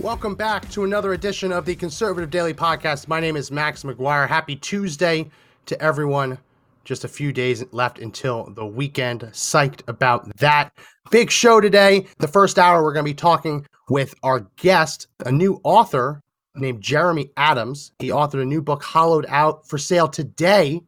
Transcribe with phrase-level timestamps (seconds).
[0.00, 3.06] Welcome back to another edition of the Conservative Daily Podcast.
[3.06, 4.26] My name is Max McGuire.
[4.26, 5.30] Happy Tuesday
[5.66, 6.38] to everyone.
[6.84, 9.20] Just a few days left until the weekend.
[9.20, 10.72] Psyched about that.
[11.10, 12.06] Big show today.
[12.18, 16.22] The first hour, we're going to be talking with our guest, a new author
[16.54, 17.92] named Jeremy Adams.
[17.98, 20.80] He authored a new book, Hollowed Out, for sale today,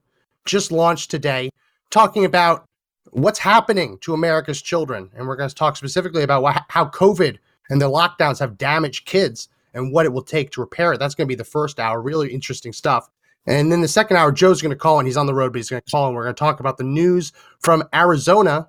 [0.46, 1.50] just launched today,
[1.90, 2.64] talking about
[3.10, 5.10] what's happening to America's children.
[5.14, 7.36] And we're going to talk specifically about how COVID
[7.72, 10.98] and the lockdowns have damaged kids and what it will take to repair it.
[10.98, 12.02] That's going to be the first hour.
[12.02, 13.08] Really interesting stuff.
[13.46, 15.58] And then the second hour, Joe's going to call and he's on the road, but
[15.58, 18.68] he's going to call and we're going to talk about the news from Arizona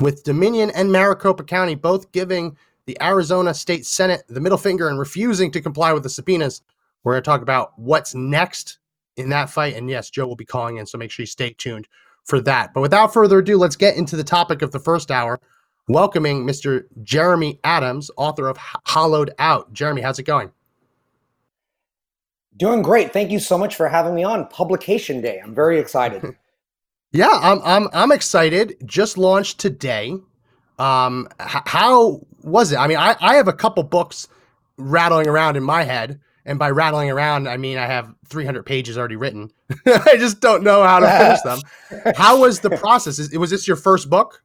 [0.00, 2.56] with Dominion and Maricopa County both giving
[2.86, 6.62] the Arizona State Senate the middle finger and refusing to comply with the subpoenas.
[7.04, 8.80] We're going to talk about what's next
[9.16, 9.76] in that fight.
[9.76, 11.86] And yes, Joe will be calling in, so make sure you stay tuned
[12.24, 12.74] for that.
[12.74, 15.40] But without further ado, let's get into the topic of the first hour.
[15.94, 16.84] Welcoming Mr.
[17.02, 19.72] Jeremy Adams, author of Hollowed Out.
[19.72, 20.52] Jeremy, how's it going?
[22.56, 23.12] Doing great.
[23.12, 25.40] Thank you so much for having me on Publication Day.
[25.42, 26.36] I'm very excited.
[27.12, 28.76] Yeah, I'm I'm I'm excited.
[28.86, 30.14] Just launched today.
[30.78, 32.76] Um, h- how was it?
[32.76, 34.28] I mean, I I have a couple books
[34.76, 38.96] rattling around in my head, and by rattling around, I mean I have 300 pages
[38.96, 39.50] already written.
[39.86, 41.40] I just don't know how to finish
[42.04, 42.14] them.
[42.14, 43.18] How was the process?
[43.18, 44.44] Is, was this your first book?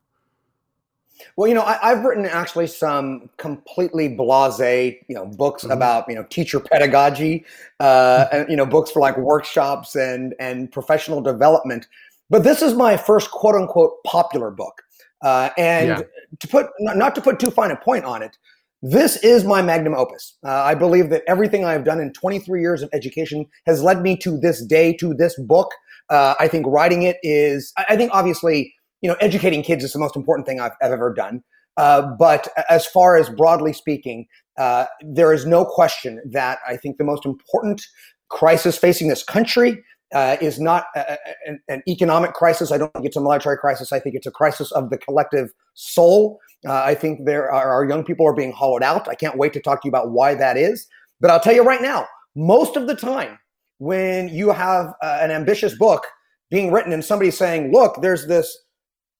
[1.35, 5.72] Well, you know, I, I've written actually some completely blasé, you know, books Mhm.
[5.72, 7.45] about you know teacher pedagogy,
[7.79, 11.88] uh, and you know, books for like workshops and and professional development.
[12.29, 14.81] But this is my first quote unquote popular book,
[15.23, 16.01] uh, and Yeah.
[16.39, 18.38] to put not, to put too fine a point on it.
[18.81, 20.38] This is my magnum opus.
[20.45, 24.16] Uh, I believe that everything I've done in 23 years of education has led me
[24.17, 25.71] to this day, to this book.
[26.11, 28.75] Uh, I think writing it is, I I think obviously,
[29.05, 31.43] you know, educating kids is the most important thing I've, I've ever done.
[31.77, 34.25] Uh, but as far as broadly speaking,
[34.57, 37.85] uh, there is no question that I think the most important
[38.29, 42.71] crisis facing this country uh, is not a, a- an, economic crisis.
[42.71, 43.91] I don't think it's a military crisis.
[43.91, 46.39] I think it's a crisis of the collective soul.
[46.67, 49.07] Uh, I think there are our young people are being hollowed out.
[49.07, 50.88] I can't wait to talk to you about why that is.
[51.21, 53.38] But I'll tell you right now, most of the time
[53.77, 56.07] when you have uh, an ambitious book
[56.49, 58.64] being written and somebody saying, "Look, there's this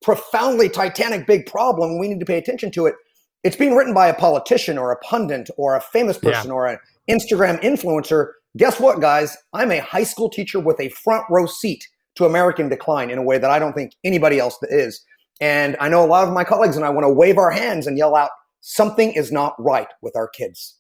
[0.06, 1.98] profoundly titanic big problem.
[1.98, 2.96] We need to pay attention to it."
[3.44, 6.32] It's being written by a politician or a pundit or a famous Yeah.
[6.32, 6.78] person or an
[7.10, 8.32] Instagram influencer.
[8.56, 9.36] Guess what, guys?
[9.54, 13.24] I'm a high school teacher with a front row seat to American decline in a
[13.24, 15.04] way that I don't think anybody else is.
[15.42, 17.88] And I know a lot of my colleagues and I want to wave our hands
[17.88, 18.30] and yell out,
[18.62, 20.76] something is not right with our kids.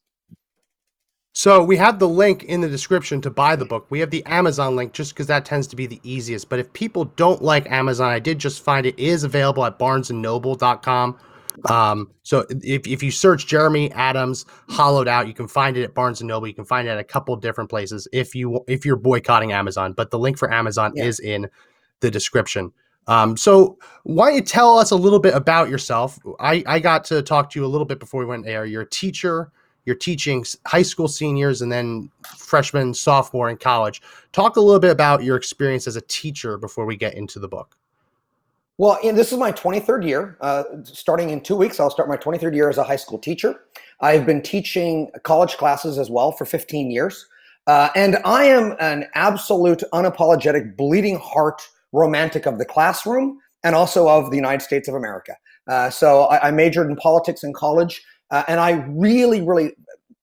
[1.38, 3.88] So we have the link in the description to buy the book.
[3.90, 6.48] We have the Amazon link just because that tends to be the easiest.
[6.48, 11.18] But if people don't like Amazon, I did just find it is available at barnesandnoble.com.
[11.70, 15.94] Um, so if, if you search Jeremy Adams hollowed out, you can find it at
[15.94, 16.48] Barnes and Noble.
[16.48, 19.92] You can find it at a couple different places if you if you're boycotting Amazon.
[19.92, 21.04] But the link for Amazon Yeah.
[21.04, 21.50] is in
[22.00, 22.72] the description.
[23.08, 26.18] Um, so why don't you tell us a little bit about yourself?
[26.40, 28.66] I, I got to talk to you a little bit before we went air.
[28.66, 29.52] You're a teacher.
[29.86, 34.02] You're teaching high school seniors and then freshman, sophomore in college.
[34.32, 37.48] Talk a little bit about your experience as a teacher before we get into the
[37.48, 37.78] book.
[38.78, 40.38] Well, this is my 23rd year.
[40.42, 43.56] Uh, starting in two weeks, I'll start my 23rd year as a high school teacher.
[44.02, 47.26] I've been teaching college classes as well for 15 years.
[47.68, 51.62] Uh, and I am an absolute, unapologetic, bleeding heart
[51.94, 55.36] romantic of the classroom and also of the United States of America.
[55.68, 59.72] Uh, so I, I majored in politics in college, uh, and I really, really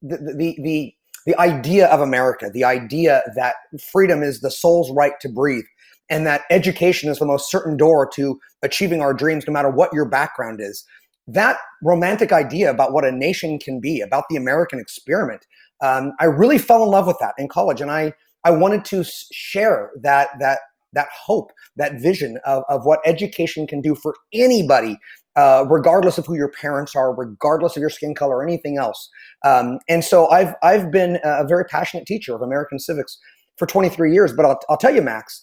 [0.02, 0.94] the, the
[1.24, 5.64] the idea of America, the idea that freedom is the soul's right to breathe,
[6.10, 9.92] and that education is the most certain door to achieving our dreams, no matter what
[9.92, 10.84] your background is.
[11.28, 15.46] That romantic idea about what a nation can be, about the American experiment,
[15.80, 18.12] um, I really fell in love with that in college, and I
[18.44, 20.58] I wanted to share that that
[20.92, 24.98] that hope, that vision of, of what education can do for anybody,
[25.36, 29.08] uh, regardless of who your parents are, regardless of your skin color, or anything else.
[29.44, 33.18] Um, and so I've I've been a very passionate teacher of American civics
[33.56, 34.32] for 23 years.
[34.32, 35.40] But I'll, I'll tell you, Max,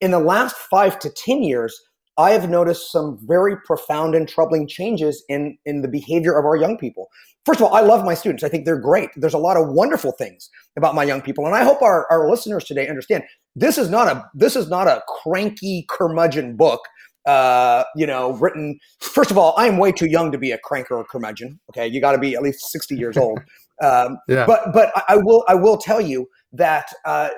[0.00, 1.78] in the last five to 10 years,
[2.18, 6.56] I have noticed some very profound and troubling changes in in the behavior of our
[6.56, 7.08] young people.
[7.46, 8.44] First of all, I love my students.
[8.44, 9.08] I think they're great.
[9.16, 12.28] There's a lot of wonderful things about my young people, and I hope our, our
[12.28, 13.24] listeners today understand
[13.56, 16.80] this is not a this is not a cranky curmudgeon book
[17.26, 18.78] uh, you know, written.
[19.00, 21.60] First of all, I'm way too young to be a cranker or curmudgeon.
[21.70, 23.40] Okay, you got to be at least 60 years old.
[23.82, 24.44] Um, yeah.
[24.44, 27.30] But but I, I will I will tell you that uh,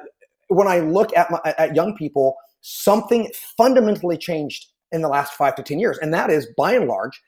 [0.49, 5.55] when I look at my, at young people, something fundamentally changed in the last five
[5.55, 7.23] to 10 years, and that is by and large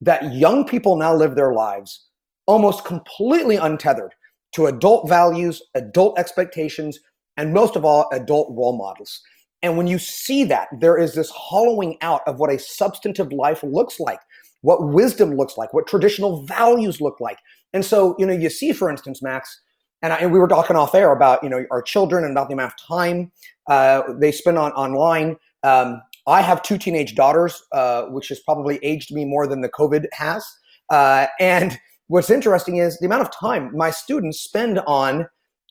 [0.00, 2.06] that young people now live their lives
[2.46, 4.14] almost completely untethered
[4.52, 6.98] to adult values, adult expectations,
[7.36, 9.20] and most of all, adult role models.
[9.62, 13.62] And when you see that, there is this hollowing out of what a substantive life
[13.62, 14.20] looks like,
[14.62, 17.38] what wisdom looks like, what traditional values look like.
[17.72, 19.60] And so, you know, you see, for instance, Max,
[20.02, 22.48] and, I, and we were talking off air about, you know, our children and about
[22.48, 23.30] the amount of time
[23.68, 25.36] uh, they spend on online.
[25.62, 29.68] Um, I have two teenage daughters, uh, which has probably aged me more than the
[29.68, 30.44] COVID has.
[30.88, 31.78] Uh, and
[32.08, 35.26] what's interesting is the amount of time my students spend on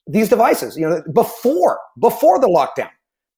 [0.07, 0.77] these devices.
[0.77, 2.89] You know, before before the lockdown,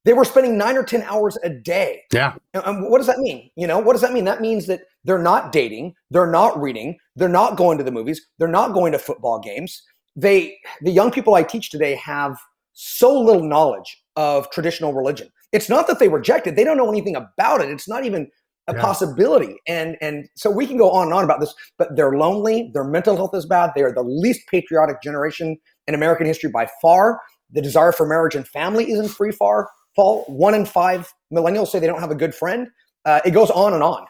[0.04, 2.04] they were spending nine or 10 hours a day.
[2.12, 2.34] Yeah.
[2.54, 3.50] And what does that mean?
[3.56, 4.26] You know, what does that mean?
[4.26, 8.22] That means that they're not dating, they're not reading, they're not going to the movies,
[8.38, 9.82] they're not going to football games.
[10.16, 12.38] They, the young people I teach today have
[12.74, 15.30] so little knowledge of traditional religion.
[15.52, 17.70] It's not that they reject it, they don't know anything about it.
[17.70, 18.28] It's not even
[18.68, 18.82] a yeah.
[18.82, 19.56] possibility.
[19.68, 22.84] And and so we can go on and on about this, but they're lonely, their
[22.84, 25.58] mental health is bad, they are the least patriotic generation
[25.88, 27.20] in American history by far.
[27.54, 31.80] The desire for marriage and family isn't free far Paul, one in five millennials say
[31.80, 32.68] they don't have a good friend.
[33.06, 34.06] Uh, it goes on and on.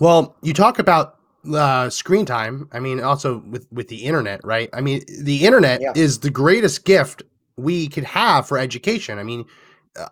[0.00, 1.18] Well, you talk about
[1.52, 2.68] uh, screen time.
[2.72, 4.68] I mean, also with with the internet, right?
[4.72, 5.92] I mean, the internet yeah.
[5.94, 7.22] is the greatest gift
[7.56, 9.18] we could have for education.
[9.18, 9.44] I mean,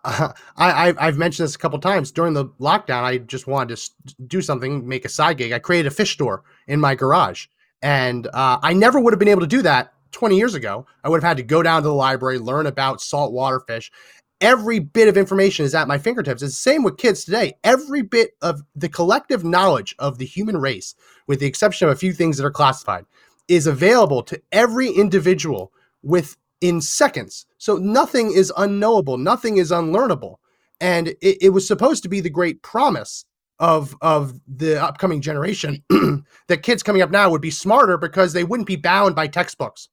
[0.04, 3.02] uh, I I've mentioned this a couple times during the lockdown.
[3.02, 5.52] I just wanted to do something, make a side gig.
[5.52, 7.46] I created a fish store in my garage,
[7.82, 11.08] and uh, I never would have been able to do that 20 years ago, I
[11.08, 13.90] would have had to go down to the library, learn about saltwater fish.
[14.40, 16.42] Every bit of information is at my fingertips.
[16.42, 17.54] It's the same with kids today.
[17.62, 20.94] Every bit of the collective knowledge of the human race,
[21.26, 23.04] with the exception of a few things that are classified,
[23.48, 25.72] is available to every individual
[26.02, 27.46] within seconds.
[27.58, 30.36] So nothing is unknowable, nothing is unlearnable.
[30.80, 33.26] And it, it was supposed to be the great promise
[33.60, 35.84] of of the upcoming generation
[36.48, 39.88] that kids coming up now would be smarter because they wouldn't be bound by textbooks.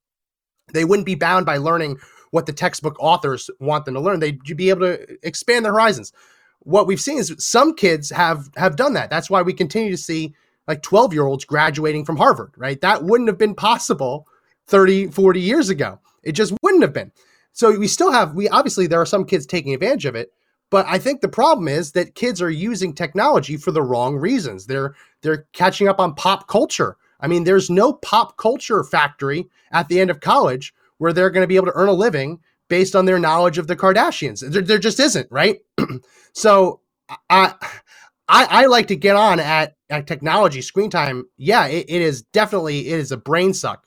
[0.73, 1.97] They wouldn't be bound by learning
[2.31, 4.19] what the textbook authors want them to learn.
[4.19, 6.11] They'd be able to expand their horizons.
[6.59, 9.09] What we've seen is some kids have have done that.
[9.09, 10.35] That's why we continue to see
[10.67, 12.79] like 12 year olds graduating from Harvard, right?
[12.81, 14.27] That wouldn't have been possible
[14.67, 15.99] 30, 40 years ago.
[16.23, 17.11] It just wouldn't have been.
[17.53, 20.31] So we still have, we obviously, there are some kids taking advantage of it.
[20.69, 24.65] But I think the problem is that kids are using technology for the wrong reasons.
[24.65, 26.97] They're they're catching up on pop culture.
[27.19, 31.43] I mean, there's no pop culture factory at the end of college where they're going
[31.43, 34.39] to be able to earn a living based on their knowledge of the Kardashians.
[34.51, 35.59] There, there just isn't, right?
[36.33, 36.81] so
[37.29, 37.53] I,
[38.27, 41.25] I, I like to get on at, at technology screen time.
[41.37, 43.85] Yeah, it, it is definitely it is a brain suck.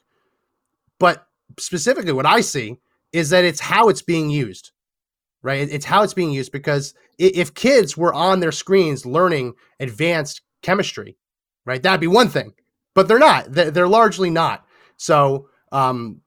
[0.99, 1.25] But
[1.59, 2.77] specifically, what I see
[3.13, 4.71] is that it's how it's being used,
[5.41, 5.67] right?
[5.69, 11.17] It's how it's being used because if kids were on their screens learning advanced chemistry,
[11.65, 12.53] right, that'd be one thing
[12.93, 13.45] but they're not.
[13.49, 14.65] They're, largely not.
[14.97, 16.21] So, um,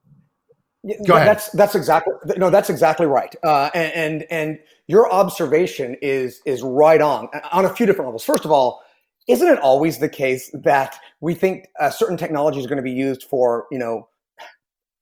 [1.07, 1.29] go ahead.
[1.29, 2.51] That's that's exactly no.
[2.51, 3.35] That's exactly right.
[3.43, 8.25] Uh, and, and and your observation is is right on on a few different levels.
[8.25, 8.83] First of all,
[9.29, 12.93] isn't it always the case that we think a certain technology is going to be
[12.93, 14.09] used for you know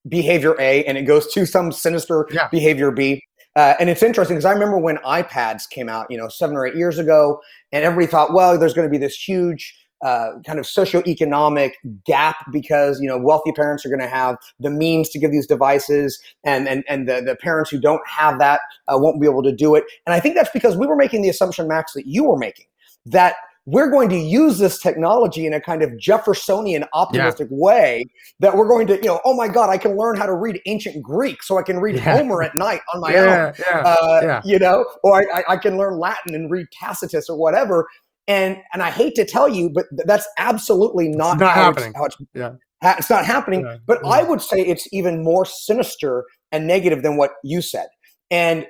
[0.08, 2.48] behavior A and it goes to some sinister yeah.
[2.48, 3.22] behavior B?
[3.54, 6.66] Uh, and it's interesting because I remember when iPads came out, you know, seven or
[6.66, 7.38] eight years ago,
[7.70, 11.72] and everybody thought, well, there's going to be this huge uh, kind of socioeconomic
[12.04, 15.46] gap because you know wealthy parents are going to have the means to give these
[15.46, 19.42] devices and and, and the, the parents who don't have that uh, won't be able
[19.42, 22.06] to do it and i think that's because we were making the assumption max that
[22.06, 22.66] you were making
[23.06, 27.56] that we're going to use this technology in a kind of Jeffersonian optimistic yeah.
[27.56, 28.04] way
[28.40, 30.60] that we're going to, you know, oh my God, I can learn how to read
[30.66, 32.16] ancient Greek so I can read yeah.
[32.16, 35.98] Homer at night on my yeah, own, uh, you know, or I, I, can learn
[35.98, 37.86] Latin and read Tacitus or whatever.
[38.28, 41.88] And and I hate to tell you, but that's absolutely not, not how happening.
[41.90, 42.52] It's, how it's, yeah.
[42.98, 43.62] it's not happening.
[43.62, 43.78] Yeah.
[43.86, 44.10] But yeah.
[44.10, 44.28] I mm.
[44.28, 47.88] would say it's even more sinister and negative than what you said.
[48.30, 48.66] And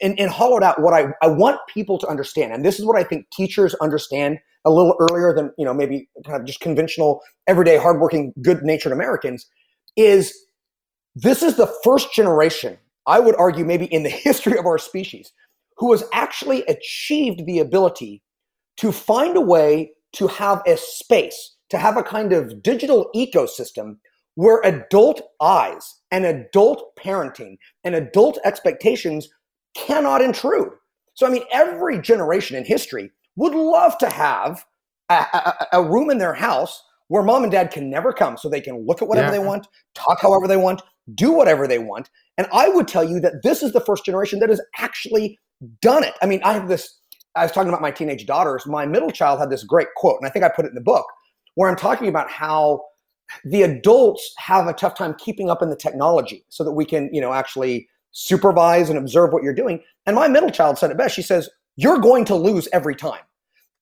[0.00, 2.96] in, in hollowed out, what I, I want people to understand, and this is what
[2.96, 7.20] I think teachers understand a little earlier than you know maybe kind of just conventional,
[7.46, 9.46] everyday, hardworking, good-natured Americans,
[9.96, 10.34] is
[11.14, 12.78] this is the first generation.
[13.06, 15.32] I would argue maybe in the history of our species
[15.78, 18.22] who has actually achieved the ability
[18.78, 23.96] to find a way to have a space, to have a kind of digital ecosystem
[24.34, 29.28] where adult eyes and adult parenting and adult expectations
[29.76, 30.70] cannot intrude.
[31.14, 34.64] So, I mean, every generation in history would love to have
[35.08, 38.48] a, a, a room in their house where mom and dad can never come so
[38.48, 39.32] they can look at whatever Yeah.
[39.32, 40.82] they want, talk however they want,
[41.14, 42.10] do whatever they want.
[42.36, 45.38] And I would tell you that this is the first generation that has actually
[45.80, 46.14] done it.
[46.22, 47.00] I mean, I have this,
[47.38, 48.66] I was talking about my teenage daughters.
[48.66, 50.80] My middle child had this great quote, and I think I put it in the
[50.80, 51.06] book,
[51.54, 52.82] where I'm talking about how
[53.44, 57.10] the adults have a tough time keeping up in the technology so that we can,
[57.12, 59.82] you know, actually supervise and observe what you're doing.
[60.06, 61.14] And my middle child said it best.
[61.14, 63.20] She says, You're going to lose every time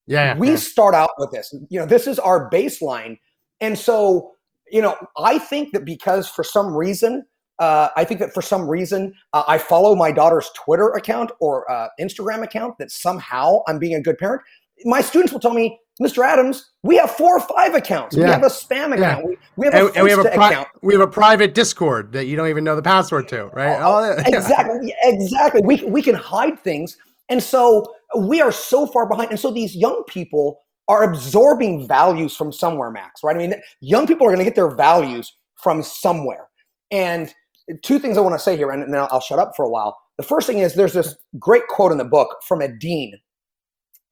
[0.05, 0.37] Yeah.
[0.37, 0.55] we yeah.
[0.57, 3.17] start out with this you know this is our baseline
[3.61, 4.31] and so
[4.71, 7.25] you know i think that because for some reason
[7.59, 11.69] uh, i think that for some reason uh, i follow my daughter's twitter account or
[11.71, 14.41] uh, instagram account that somehow i'm being a good parent.
[14.85, 18.15] My students will tell me mr adams we have four or five accounts.
[18.15, 18.93] We have a spam Yeah.
[18.95, 19.25] account.
[19.25, 20.67] We, we have a, and, we have a pri- account.
[20.81, 23.77] we have a private Discord that you don't even know the password to, right?
[23.81, 25.61] All that- exactly exactly.
[25.65, 26.95] We, we can hide things.
[27.27, 29.31] And so we are so far behind.
[29.31, 33.35] And so these young people are absorbing values from somewhere max right?
[33.35, 36.47] I mean young people are going to get their values from somewhere.
[36.91, 37.33] And
[37.83, 39.97] two things i want to say here and then I'll, shut up for a while
[40.17, 43.13] the first thing is there's this great quote in the book from a dean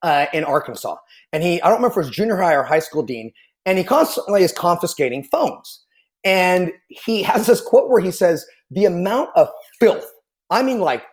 [0.02, 0.98] uh, in arkansas
[1.32, 3.32] and he i don't remember if it was junior high or high school dean
[3.66, 5.84] and he constantly is confiscating phones
[6.24, 10.12] and he has this quote where he says the amount of filth
[10.50, 11.04] i mean like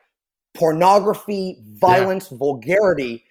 [0.54, 3.24] pornography, violence, vulgarity,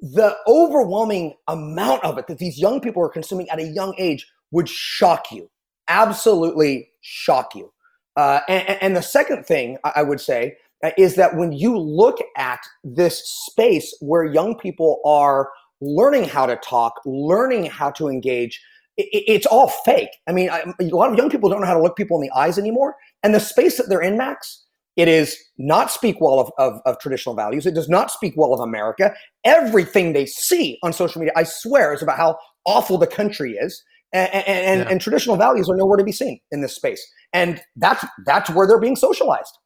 [0.00, 4.26] the overwhelming amount of it that these young people are consuming at a young age
[4.50, 5.50] would shock you.
[5.88, 7.72] Absolutely shock you.
[8.16, 12.18] Uh, and, and the second thing I would say uh, is that when you look
[12.38, 15.50] at this space where young people are
[15.82, 18.62] learning how to talk, learning how to engage,
[19.00, 20.10] i- i- it's all fake.
[20.28, 22.28] I mean, I, a lot of young people don't know how to look people in
[22.28, 22.96] the eyes anymore.
[23.24, 24.64] And the space that they're in, Max,
[24.96, 27.66] it is not speak well of, of, of traditional values.
[27.66, 29.14] It does not speak well of America.
[29.44, 33.82] Everything they see on social media, I swear, is about how awful the country is.
[34.12, 34.88] And, and, Yeah.
[34.90, 37.06] and traditional values are nowhere to be seen in this space.
[37.32, 39.56] And that's that's where they're being socialized.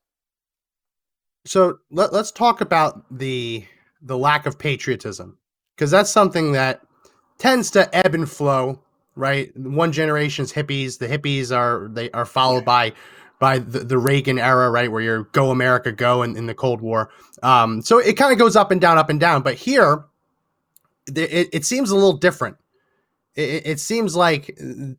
[1.47, 3.65] so let, let's talk about the
[4.03, 5.39] the lack of patriotism.
[5.77, 6.83] Because that's something that
[7.39, 8.81] tends to ebb and flow
[9.17, 9.57] right?
[9.57, 12.93] One generation's hippies the hippies are they are followed by
[13.39, 14.91] by the, the reagan era right?
[14.91, 17.11] Where you're go america go in, in the cold war.
[17.43, 19.43] Um, so it kind of goes up and down up and down.
[19.43, 20.05] But here
[21.07, 22.57] the, it, it seems a little different
[23.37, 24.95] it, it- seems like uh,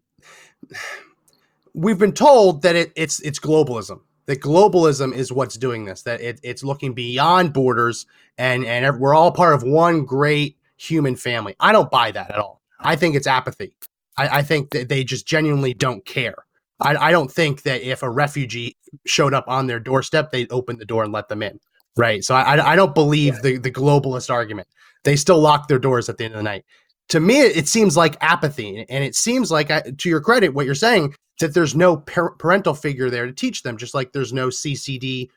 [1.73, 6.21] we've been told that it, it's it's globalism that globalism is what's doing this that
[6.21, 8.05] it, it's looking beyond borders
[8.37, 11.55] and and we're all part of one great human family.
[11.59, 12.61] I don't buy that at all.
[12.81, 13.73] I think it's apathy.
[14.17, 16.35] I, I think that they just genuinely don't care.
[16.81, 20.77] I, I don't think that if a refugee showed up on their doorstep they'd open
[20.77, 21.59] the door and let them in
[21.97, 22.23] right?
[22.23, 24.67] So i, I- I don't believe the, the globalist argument.
[25.03, 26.65] They still lock their doors at the end of the night
[27.09, 30.65] to me it, it seems like apathy and it seems like to your credit what
[30.65, 34.31] you're saying that there's no par- parental figure there to teach them, just like there's
[34.33, 35.27] no CCD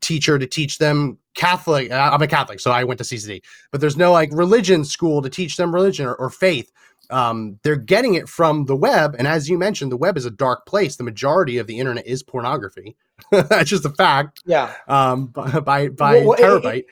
[0.00, 1.90] teacher to teach them Catholic.
[1.90, 5.20] uh, I'm a Catholic, so I went to CCD, but there's no like religion school
[5.22, 6.72] to teach them religion or, or faith.
[7.10, 10.30] Um, they're getting it from the web, and as you mentioned, the web is a
[10.30, 10.96] dark place.
[10.96, 12.96] The majority of the internet is pornography.
[13.30, 14.40] That's just a fact.
[14.46, 14.72] Yeah.
[14.88, 16.84] Um, by by, by Well, well, it- terabyte.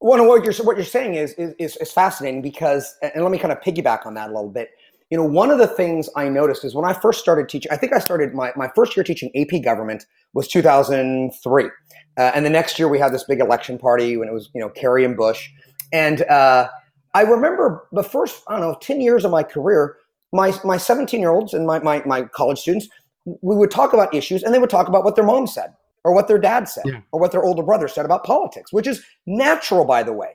[0.00, 3.52] Well, what you're what you're saying is, is is fascinating because, and let me kind
[3.52, 4.70] of piggyback on that a little bit.
[5.10, 7.72] You know, one of the things I noticed is when I first started teaching.
[7.72, 11.68] I think I started my my first year teaching AP Government was 2003, uh,
[12.16, 14.68] and the next year we had this big election party when it was you know
[14.68, 15.50] Kerry and Bush,
[15.92, 16.68] and uh,
[17.14, 19.96] I remember the first I don't know 10 years of my career,
[20.32, 22.88] my my 17 year olds and my, my my college students,
[23.24, 25.74] we would talk about issues and they would talk about what their mom said
[26.08, 27.00] or what their dad said Yeah.
[27.12, 30.30] or what their older brother said about politics, which is natural, by the way.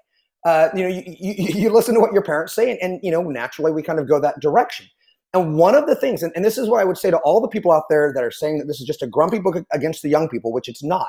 [0.46, 3.10] Uh, you know, you, you, you listen to what your parents say, and, and you
[3.12, 4.86] know, naturally, we kind of go that direction.
[5.34, 7.42] And one of the things, and, and this is what I would say to all
[7.42, 10.04] the people out there that are saying that this is just a grumpy book against
[10.04, 11.08] the young people, which it's not,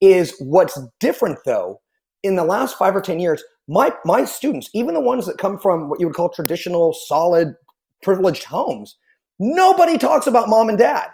[0.00, 1.80] is what's different though.
[2.22, 5.58] In the last five or ten years, my my students, even the ones that come
[5.58, 7.54] from what you would call traditional, solid,
[8.02, 8.96] privileged homes,
[9.38, 11.08] nobody talks about mom and dad.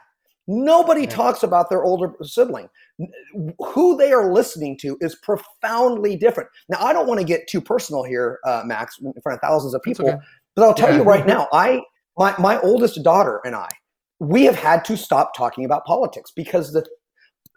[0.48, 2.68] Nobody talks about their older sibling.
[3.58, 6.50] Who they are listening to is profoundly different.
[6.68, 9.74] Now, I don't want to get too personal here, uh, Max, in front of thousands
[9.74, 10.18] of people, okay.
[10.56, 10.98] but I'll tell Yeah.
[10.98, 11.82] you right now, I
[12.18, 13.68] my my oldest daughter and I,
[14.20, 16.84] we have had to stop talking about politics because the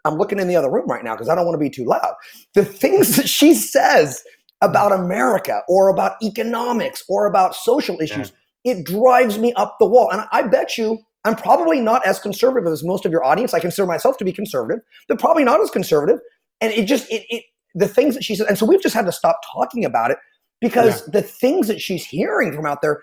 [0.04, 1.84] I'm looking in the other room right now because I don't want to be too
[1.84, 2.14] loud.
[2.54, 4.22] The things that she says
[4.62, 8.32] about America or about economics or about social issues,
[8.64, 8.74] yeah.
[8.74, 10.10] it drives me up the wall.
[10.10, 13.52] And I bet you I'm probably not as conservative as most of your audience.
[13.52, 16.20] I consider myself to be conservative, but probably not as conservative.
[16.60, 19.06] And it just it, it the things that she said, and so we've just had
[19.06, 20.18] to stop talking about it
[20.60, 21.20] because yeah.
[21.20, 23.02] the things that she's hearing from out there.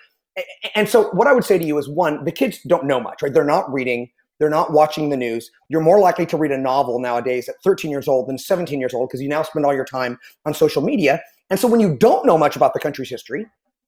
[0.74, 3.22] And so what I would say to you is one, the kids don't know much,
[3.22, 3.32] right?
[3.32, 5.52] They're not reading, they're not watching the news.
[5.70, 8.94] You're more likely to read a novel nowadays at 13 years old than 17 years
[8.94, 11.22] old because you now spend all your time on social media.
[11.50, 13.46] And so when you don't know much about the country's history,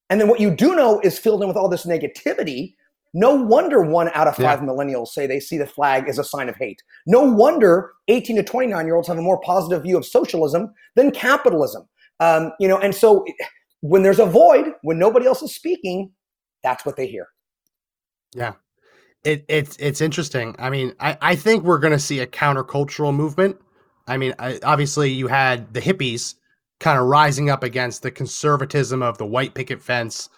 [0.09, 2.75] and then what you do know is filled in with all this negativity,
[3.15, 4.67] no wonder one out of five yeah.
[4.67, 6.83] millennials say they see the flag as a sign of hate.
[7.07, 11.11] No wonder 18 to 29 year olds have a more positive view of socialism than
[11.11, 11.87] capitalism.
[12.19, 13.25] Um, you know, and so
[13.79, 16.11] when there's a void, when nobody else is speaking,
[16.61, 17.29] that's what they hear.
[18.35, 18.53] Yeah.
[19.23, 20.53] It, it's it's interesting.
[20.59, 23.55] I mean, I, I think we're going to see a countercultural movement.
[24.07, 26.35] I mean, I, obviously, you had the hippies
[26.81, 30.29] kind of rising up against the conservatism of the white picket fence,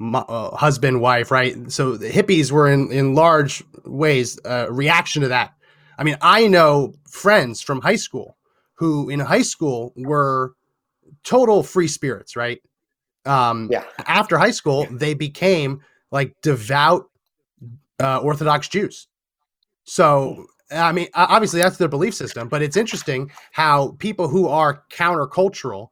[0.00, 1.70] uh, husband wife right?
[1.70, 5.54] So the hippies were in in large ways a reaction to that.
[5.98, 8.36] I mean i know friends from high school
[8.74, 10.52] who in high school were
[11.24, 12.60] total free spirits right?
[13.24, 13.84] Um yeah.
[14.06, 17.06] after high school they became like devout
[18.00, 19.08] uh, orthodox jews.
[19.84, 24.82] So i mean obviously that's their belief system but it's interesting how people who are
[24.90, 25.88] countercultural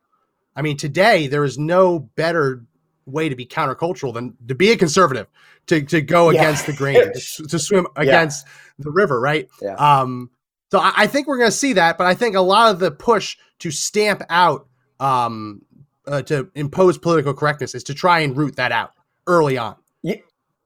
[0.55, 2.63] i mean today there is no better
[3.07, 5.27] way to be countercultural than to be a conservative,
[5.67, 6.41] to, to go yeah.
[6.41, 8.85] against the grain, to, to swim against yeah.
[8.85, 9.49] the river, right?
[9.63, 9.75] Yeah.
[9.75, 10.31] Um,
[10.71, 12.81] so I, I think we're going to see that, but I think a lot of
[12.81, 14.69] the push to stamp out,
[15.01, 15.63] um,
[16.07, 18.93] uh, to impose political correctness is to try and root that out
[19.27, 19.77] early on.
[20.03, 20.17] Yeah.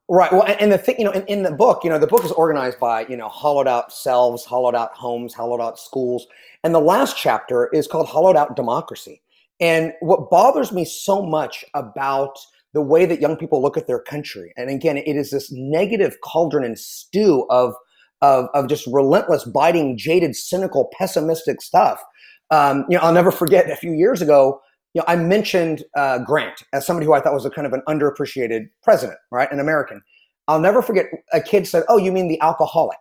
[0.09, 0.33] Right.
[0.33, 2.33] Well, and the thing, you know, in, in the book, you know, the book is
[2.33, 6.27] organized by, you know, hollowed out selves, hollowed out homes, hollowed out schools.
[6.65, 9.23] And the last chapter is called Hollowed Out Democracy.
[9.61, 12.39] And what bothers me so much about
[12.73, 16.17] the way that young people look at their country, and again, it is this negative
[16.25, 17.75] cauldron and stew of
[18.23, 22.03] of, of just relentless, biting, jaded, cynical, pessimistic stuff.
[22.51, 24.61] Um, you know, I'll never forget a few years ago.
[24.93, 27.73] You know, I mentioned uh, Grant as somebody who I thought was a kind of
[27.73, 29.51] an underappreciated president, right?
[29.51, 30.03] An American.
[30.49, 32.99] I'll never forget a kid said, "Oh, you mean the alcoholic?"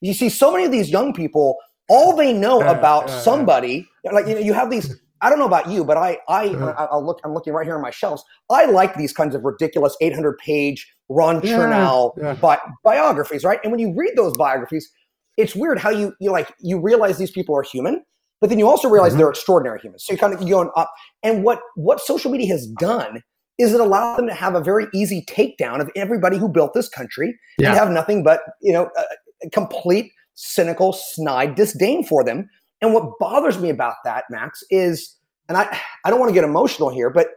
[0.00, 1.56] You see, so many of these young people,
[1.88, 5.46] all they know about uh, somebody, like you know, you have these I don't know
[5.46, 6.88] about you, but I, I, uh-huh.
[6.90, 7.20] I'll look.
[7.24, 8.24] I'm looking right here on my shelves.
[8.50, 12.34] I like these kinds of ridiculous 800 page Ron yeah, Chernow yeah.
[12.34, 13.60] Bi- biographies, right?
[13.62, 14.90] And when you read those biographies,
[15.36, 18.02] it's weird how you you like you realize these people are human,
[18.40, 19.20] but then you also realize mm-hmm.
[19.20, 20.04] they're extraordinary humans.
[20.04, 20.92] So you kind of going up.
[21.22, 23.22] And what what social media has done
[23.58, 26.88] is it allowed them to have a very easy takedown of everybody who built this
[26.88, 27.68] country yeah.
[27.68, 28.90] and have nothing but you know
[29.44, 32.48] a complete cynical snide disdain for them
[32.82, 35.16] and what bothers me about that, Max, is,
[35.48, 37.28] and I, I don't want to get emotional here, but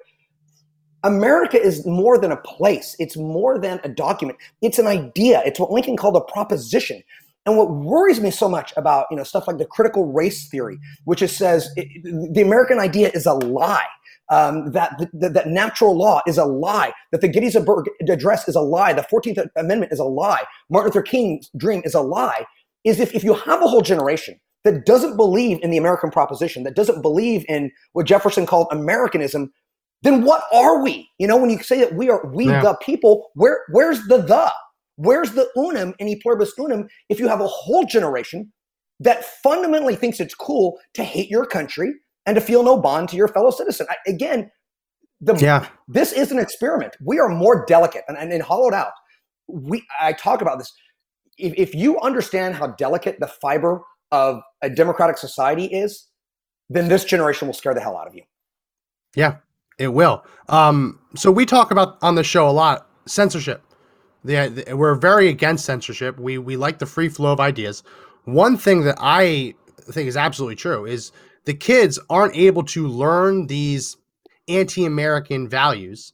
[1.04, 2.96] America is more than a place.
[2.98, 4.40] It's more than a document.
[4.64, 5.44] It's an idea.
[5.46, 7.04] It's what Lincoln called a proposition.
[7.46, 10.80] And what worries me so much about you know stuff like the critical race theory,
[11.04, 11.88] which says it,
[12.34, 13.86] the American idea is a lie,
[14.32, 18.62] um, that the, that natural law is a lie, that the Gettysburg Address is a
[18.62, 22.46] lie, the Fourteenth Amendment is a lie, Martin Luther King's dream is a lie.
[22.84, 26.64] Is if if you have a whole generation that doesn't believe in the American proposition,
[26.64, 29.54] that doesn't believe in what Jefferson called Americanism,
[30.02, 31.10] then what are we?
[31.20, 32.62] You know, when you say that we are we yeah.
[32.62, 34.52] the people, where where's the the?
[34.98, 38.52] Where's the unum in e pluribus unum if you have a whole generation
[39.00, 41.94] that fundamentally thinks it's cool to hate your country
[42.26, 43.88] and to feel no bond to your fellow citizen?
[43.90, 44.50] I, again,
[45.22, 45.68] the, yeah.
[45.88, 46.96] this is an experiment.
[47.04, 48.94] We are more delicate and, and, and hollowed out.
[49.48, 50.74] We I talk about this.
[51.38, 53.82] If, if you understand how delicate the fiber
[54.16, 56.08] of a democratic society is,
[56.70, 58.24] then this generation will scare the hell out of you.
[59.16, 59.38] Yeah,
[59.78, 60.24] it will.
[60.50, 63.62] Um, so we talk about on the show a lot censorship.
[64.24, 66.20] The, the, we're very against censorship.
[66.20, 67.84] We we like the free flow of ideas.
[68.24, 69.54] One thing that I
[69.92, 71.12] think is absolutely true is
[71.46, 73.98] the kids aren't able to learn these
[74.48, 76.14] anti-American values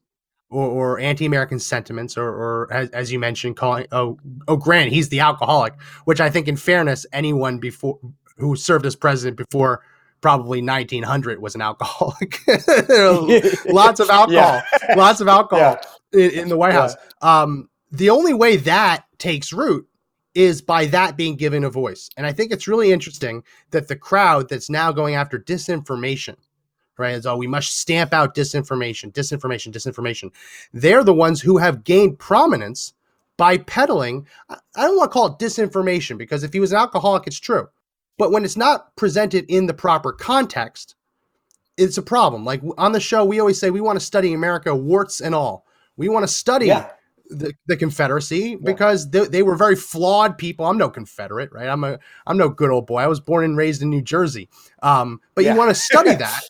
[0.51, 5.09] or, or anti-American sentiments, or, or as, as, you mentioned, calling oh oh Grant, he's
[5.09, 5.73] the alcoholic,
[6.05, 7.97] which I think, in fairness, anyone before
[8.37, 9.81] who served as president before
[10.19, 12.39] probably 1900 was an alcoholic.
[13.67, 14.63] lots of alcohol, yeah.
[14.95, 15.77] lots of alcohol
[16.11, 16.19] yeah.
[16.19, 16.95] in, in, the White House.
[17.23, 17.41] Yeah.
[17.41, 19.87] Um, the only way that takes root
[20.33, 23.95] is by that being given a voice, and I think it's really interesting that the
[23.95, 26.35] crowd that's now going after disinformation
[26.97, 27.15] right?
[27.15, 30.31] It's all we must stamp out disinformation, disinformation, disinformation.
[30.73, 32.93] They're the ones who have gained prominence
[33.37, 34.27] by peddling.
[34.49, 37.69] I don't want to call it disinformation because if he was an alcoholic, it's true.
[38.17, 40.95] But when it's not presented in the proper context,
[41.77, 42.45] it's a problem.
[42.45, 45.65] Like on the show, we always say we want to study America, warts and all.
[45.97, 46.89] We want to study Yeah.
[47.29, 50.65] the, the Confederacy because they, they were very flawed people.
[50.65, 51.67] I'm no Confederate, right?
[51.67, 52.97] I'm a I'm no good old boy.
[52.97, 54.49] I was born and raised in New Jersey.
[54.83, 55.53] Um, but Yeah.
[55.53, 56.41] you want to study that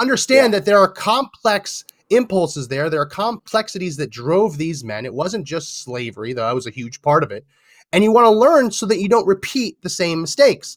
[0.00, 2.88] understand that there are complex impulses there.
[2.88, 5.04] There are complexities that drove these men.
[5.04, 7.44] It wasn't just slavery, though that was a huge part of it.
[7.92, 10.76] And you want to learn so that you don't repeat the same mistakes.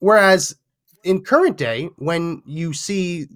[0.00, 0.56] Whereas
[1.04, 3.26] in current day, when you see,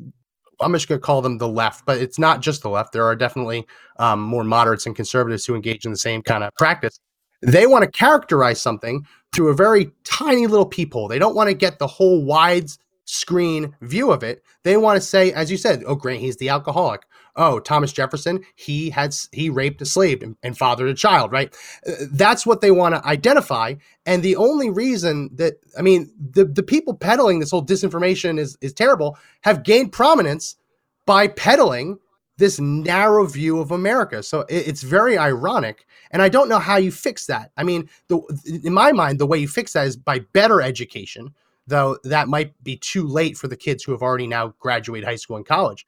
[0.61, 2.92] I'm just going to call them the left, but it's not just the left.
[2.92, 3.66] There are definitely
[3.98, 7.00] um, more moderates and conservatives who engage in the same kind of practice.
[7.42, 11.09] They want to characterize something through a very tiny little peephole.
[11.09, 12.68] They don't want to get the whole wide
[13.11, 14.42] screen view of it.
[14.62, 17.03] They want to say, as you said, oh, Grant, he's the alcoholic.
[17.37, 21.55] Oh, Thomas Jefferson, he had he raped a slave and, and fathered a child, right?
[21.87, 23.75] Uh, That's what they want to identify.
[24.05, 28.57] And the only reason that I mean, the the people peddling this whole disinformation is
[28.61, 30.57] is terrible have gained prominence
[31.07, 31.99] by peddling
[32.38, 34.23] this narrow view of America.
[34.23, 37.53] So it- it's very ironic, and I don't know how you fix that.
[37.57, 38.20] I mean, the,
[38.64, 41.35] in my mind, the way you fix that is by better education.
[41.70, 45.16] Though that might be too late for the kids who have already now graduated high
[45.16, 45.87] school and college,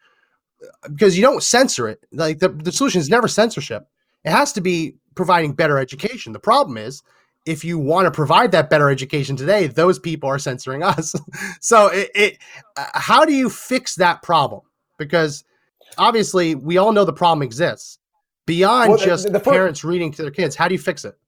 [0.85, 2.05] because you don't censor it.
[2.13, 3.89] Like the, the solution is never censorship.
[4.25, 6.33] It has to be providing better education.
[6.33, 7.03] The problem is
[7.47, 11.15] if you want to provide that better education today, those people are censoring us.
[11.61, 12.39] so it, it
[12.77, 14.63] uh, how do you fix that problem?
[14.99, 15.45] Because
[15.99, 17.99] obviously we all know the problem exists.
[18.47, 21.05] Beyond Well, the- just the fir- parents reading to their kids, how do you fix
[21.05, 21.19] it?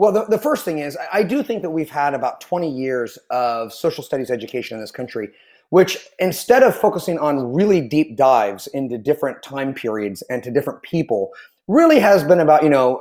[0.00, 2.70] Well, the, the first thing is, I- I do think that we've had about 20
[2.70, 5.28] years of social studies education in this country,
[5.68, 10.80] which instead of focusing on really deep dives into different time periods and to different
[10.80, 11.32] people,
[11.68, 12.98] really has been about, you know,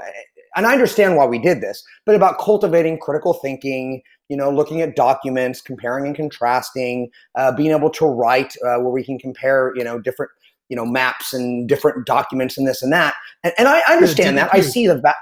[0.57, 4.81] and I understand why we did this, but about cultivating critical thinking, you know, looking
[4.81, 9.71] at documents, comparing and contrasting, uh, being able to write uh, where we can compare,
[9.73, 10.31] you know, different,
[10.67, 13.13] you know, maps and different documents and this and that.
[13.45, 14.49] And, and I, I understand that.
[14.53, 15.15] I see the va-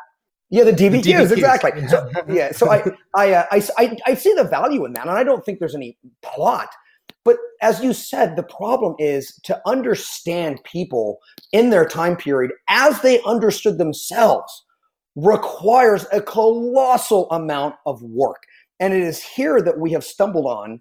[0.49, 1.31] yeah, the DBQs, DBQs.
[1.31, 1.71] exactly.
[1.87, 2.83] So, yeah, so I,
[3.15, 5.75] I, uh, I, I, I see the value in that, and I don't think there's
[5.75, 6.69] any plot.
[7.25, 11.19] But as you said, the problem is to understand people
[11.51, 14.63] in their time period as they understood themselves
[15.17, 18.43] requires a colossal amount of work.
[18.79, 20.79] And it is here that we have stumbled on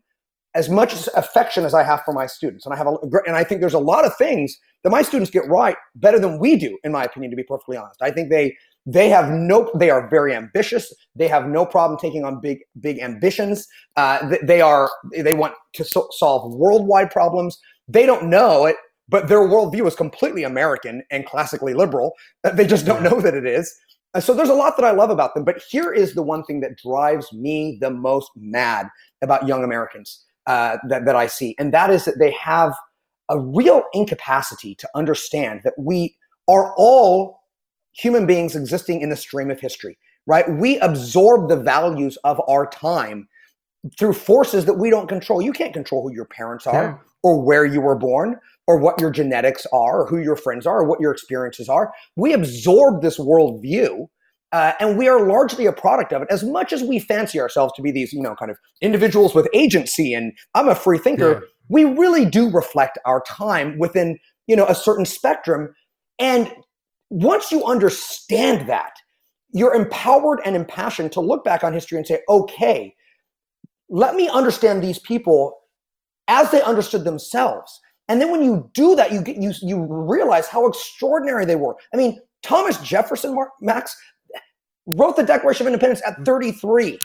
[0.55, 2.65] as much affection as I have for my students.
[2.65, 5.31] And I have a, and I think there's a lot of things that my students
[5.31, 8.01] get right better than we do, in my opinion, to be perfectly honest.
[8.01, 10.95] I think they they have no they are very ambitious.
[11.15, 13.67] They have no problem taking on big big ambitions.
[13.97, 17.59] Uh, th- they are they want to so- solve worldwide problems.
[17.89, 18.77] They don't know it
[19.09, 22.13] but their worldview is completely american and classically liberal.
[22.45, 23.73] Uh, they just don't know that it is.
[24.15, 26.43] Uh, so there's a lot that i love about them but here is the one
[26.45, 28.89] thing that drives me the most mad
[29.23, 32.73] about young americans uh, that, that i see and that is that they have
[33.29, 36.17] a real incapacity to understand that we
[36.49, 37.41] are all
[37.97, 40.49] human beings existing in the stream of history, right?
[40.51, 43.29] We absorb the values of our time
[43.99, 45.41] through forces that we don't control.
[45.41, 46.95] You can't control who your parents are Yeah.
[47.23, 50.81] or where you were born or what your genetics are or who your friends are
[50.81, 51.93] or what your experiences are.
[52.17, 54.09] We absorb this worldview.
[54.53, 56.29] Uh, and we are largely a product of it.
[56.31, 59.49] As much as we fancy ourselves to be these, you know, kind of individuals with
[59.53, 61.39] agency, and I'm a free thinker, Yeah.
[61.69, 65.75] we really do reflect our time within, you know, a certain spectrum.
[66.21, 66.51] And
[67.11, 68.93] once you understand that,
[69.51, 72.95] you're empowered and impassioned to look back on history and say, okay,
[73.89, 75.57] let me understand these people
[76.29, 77.81] as they understood themselves.
[78.09, 81.77] And then when you do that, you get you you realize how extraordinary they were.
[81.93, 83.97] I mean, Thomas Jefferson, Max,
[84.87, 86.25] wrote the Declaration of Independence at mm-hmm.
[86.25, 86.99] 33.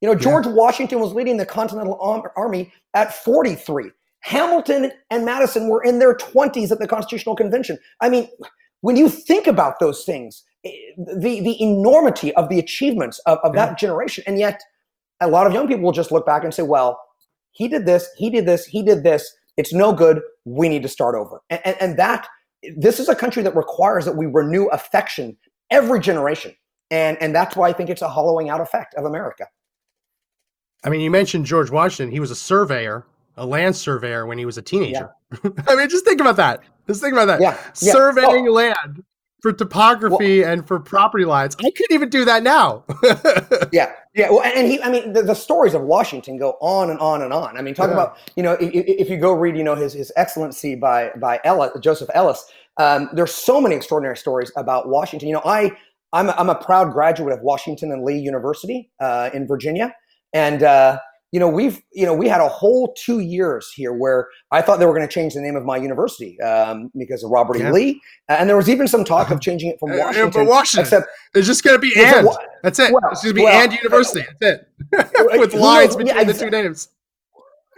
[0.00, 1.98] You know, George Washington was leading the Continental
[2.36, 3.90] Army at 43.
[4.20, 7.78] Hamilton and Madison were in their 20s at the Constitutional Convention.
[8.00, 8.28] I mean,
[8.84, 13.54] when you think about those things, eh, the the enormity of the achievements of, of
[13.54, 14.60] that generation, and yet
[15.22, 17.00] a lot of young people will just look back and say, "Well,
[17.52, 19.34] he did this, he did this, he did this.
[19.56, 20.20] It's no good.
[20.44, 22.28] We need to start over." And, and, and that
[22.76, 25.38] this is a country that requires that we renew affection
[25.70, 26.54] every generation,
[26.90, 29.46] and and that's why I think it's a hollowing out effect of America.
[30.84, 32.12] I mean, you mentioned George Washington.
[32.12, 35.10] He was a surveyor, a land surveyor when he was a teenager.
[35.66, 36.60] I mean, just think about that.
[36.86, 37.40] Just think about that.
[37.40, 37.92] Yeah, yeah.
[37.92, 39.02] Surveying Well- land
[39.40, 41.54] for topography and for property lines.
[41.58, 42.84] I couldn't even do that now.
[43.72, 44.30] Yeah, yeah.
[44.30, 47.32] Well, and he, I mean, the, the stories of Washington go on and on and
[47.32, 47.56] on.
[47.58, 47.94] I mean, talk Yeah.
[47.94, 51.40] about, you know, if, if you go read, you know, his his Excellency by by
[51.44, 52.44] Ellis, Joseph Ellis.
[52.76, 55.28] Um, there's so many extraordinary stories about Washington.
[55.28, 55.76] You know, I
[56.12, 59.94] I'm a, I'm a proud graduate of Washington and Lee University uh, in Virginia,
[60.32, 60.98] and uh,
[61.34, 64.78] you know, we've, you know, we had a whole two years here where I thought
[64.78, 67.70] they were going to change the name of my university um, because of Robert Yeah.
[67.70, 67.72] E.
[67.72, 70.30] Lee, and there was even some talk of changing it from Uh, Washington.
[70.44, 70.82] but Washington.
[70.84, 72.28] Except, It's just going to be a and.
[72.62, 72.92] That's it.
[72.92, 74.24] well, it's going to be well, and university.
[74.40, 75.10] That's it.
[75.40, 76.88] With lines between Yeah, the two names.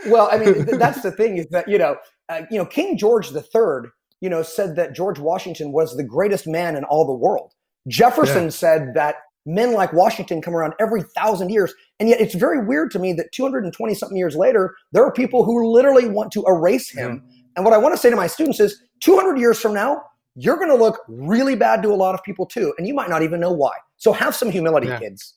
[0.08, 1.96] well, I mean, th- that's the thing is that you know,
[2.28, 3.88] uh, you know, King George III,
[4.20, 7.54] you know, said that George Washington was the greatest man in all the world.
[7.88, 8.50] Jefferson Yeah.
[8.50, 9.14] said that
[9.46, 13.12] men like Washington come around every thousand years, and yet it's very weird to me
[13.14, 17.22] that 220 something years later, there are people who literally want to erase him.
[17.54, 20.02] And what I want to say to my students is, 200 years from now,
[20.34, 23.08] you're going to look really bad to a lot of people too, and you might
[23.08, 23.72] not even know why.
[23.96, 24.98] So have some humility, Yeah.
[24.98, 25.34] kids.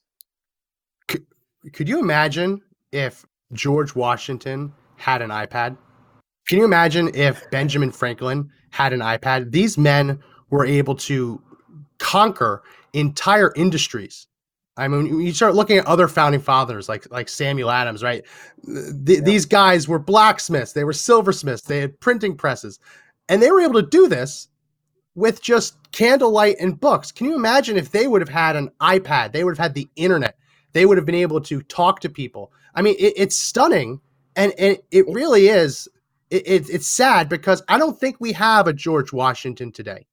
[1.74, 5.78] Could you imagine if George Washington had an iPad?
[6.48, 9.52] Can you imagine if Benjamin Franklin had an iPad?
[9.52, 10.20] These men
[10.50, 11.42] were able to
[12.00, 14.28] conquer entire industries.
[14.78, 18.24] I mean, you start looking at other founding fathers like like Samuel Adams, right?
[18.66, 22.80] Th- These guys were blacksmiths, they were silversmiths, they had printing presses,
[23.28, 24.48] and they were able to do this
[25.16, 27.12] with just candlelight and books.
[27.12, 29.34] Can you imagine if they would have had an iPad?
[29.34, 30.38] They would have had the internet.
[30.72, 32.54] They would have been able to talk to people.
[32.74, 34.00] I mean, it, it's stunning,
[34.36, 35.90] and, and it really is.
[36.30, 40.06] It, it, it's sad because I don't think we have a George Washington today.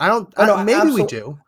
[0.00, 0.32] I don't.
[0.36, 1.38] Oh, maybe we do.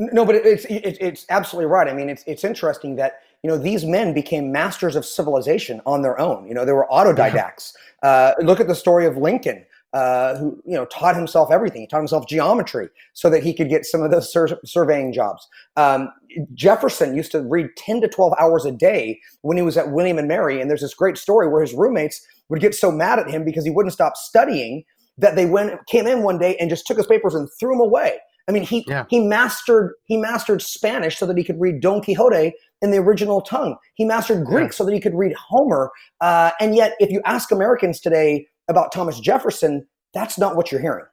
[0.00, 1.88] No, but it's it, it's absolutely right.
[1.88, 6.02] I mean, it's it's interesting that you know these men became masters of civilization on
[6.02, 6.46] their own.
[6.46, 7.72] You know, they were autodidacts.
[8.04, 11.80] Uh, look at the story of Lincoln, uh, who you know taught himself everything.
[11.80, 15.48] He taught himself geometry so that he could get some of those sur- surveying jobs.
[15.76, 16.12] Um,
[16.54, 20.16] Jefferson used to read ten to twelve hours a day when he was at William
[20.16, 20.60] and Mary.
[20.60, 23.64] And there's this great story where his roommates would get so mad at him because
[23.64, 24.84] he wouldn't stop studying
[25.18, 27.80] that they went came in one day and just took his papers and threw them
[27.80, 28.18] away.
[28.48, 29.04] I mean, he Yeah.
[29.08, 33.40] he mastered he mastered Spanish so that he could read Don Quixote in the original
[33.42, 33.76] tongue.
[33.94, 34.70] He mastered Greek Yeah.
[34.70, 35.90] so that he could read Homer.
[36.20, 40.80] Uh, and yet, if you ask Americans today about Thomas Jefferson, that's not what you're
[40.80, 41.04] hearing.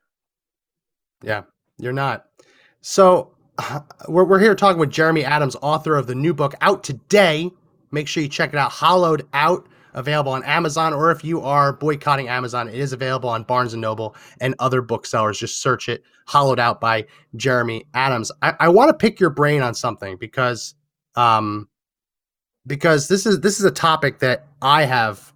[1.21, 1.41] Yeah,
[1.77, 2.25] you're not.
[2.81, 3.31] So
[4.07, 7.49] we're, we're here talking with Jeremy Adams, author of the new book out today.
[7.91, 8.71] Make sure you check it out.
[8.71, 13.43] Hollowed Out, available on Amazon, or if you are boycotting Amazon, it is available on
[13.43, 15.39] Barnes and Noble and other booksellers.
[15.39, 16.03] Just search it.
[16.27, 17.05] Hollowed Out by
[17.35, 18.31] Jeremy Adams.
[18.41, 20.75] I, I want to pick your brain on something because,
[21.15, 21.69] um,
[22.67, 25.33] because this is this is a topic that I have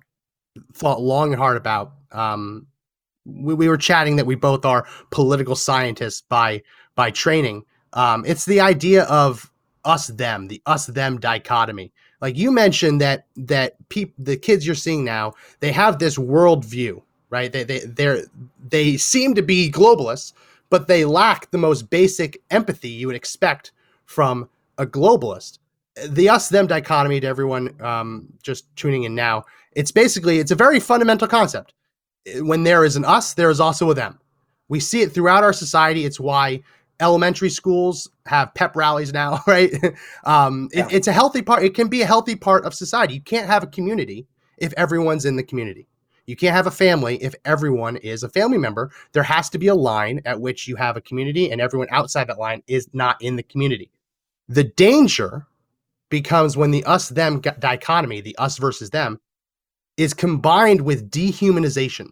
[0.73, 1.93] thought long and hard about.
[2.11, 2.67] Um,
[3.25, 6.63] we, we were chatting that we both are political scientists by
[6.95, 7.65] by training.
[7.93, 9.51] Um, it's the idea of
[9.85, 11.93] us them, the us them dichotomy.
[12.21, 17.01] Like you mentioned that that peop, the kids you're seeing now, they have this worldview,
[17.29, 17.51] right?
[17.51, 18.23] They they they
[18.67, 20.33] they seem to be globalists,
[20.69, 23.71] but they lack the most basic empathy you would expect
[24.05, 25.59] from a globalist.
[26.07, 29.45] The us them dichotomy to everyone um, just tuning in now.
[29.73, 31.73] It's basically it's a very fundamental concept
[32.37, 34.19] when there is an us, there is also a them.
[34.67, 36.05] We see it throughout our society.
[36.05, 36.61] It's why
[36.99, 39.73] elementary schools have pep rallies now, right?
[40.25, 40.87] um, it- Yeah.
[40.91, 41.63] it's a healthy part.
[41.63, 43.15] It can be a healthy part of society.
[43.15, 45.87] You can't have a community if everyone's in the community.
[46.27, 48.91] You can't have a family if everyone is a family member.
[49.13, 52.27] There has to be a line at which you have a community and everyone outside
[52.27, 53.89] that line is not in the community.
[54.47, 55.47] The danger
[56.09, 59.19] becomes when the us them dichotomy, the us versus them,
[59.97, 62.09] is combined with dehumanization,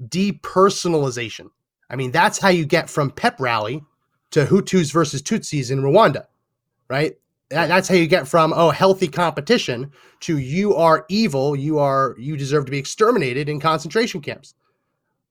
[0.00, 1.50] depersonalization.
[1.88, 3.82] I mean, that's how you get from pep rally
[4.30, 6.26] to Hutus versus Tutsis in Rwanda,
[6.88, 7.16] right?
[7.50, 9.90] That- that's how you get from oh healthy competition
[10.20, 14.54] to you are evil, you are you deserve to be exterminated in concentration camps.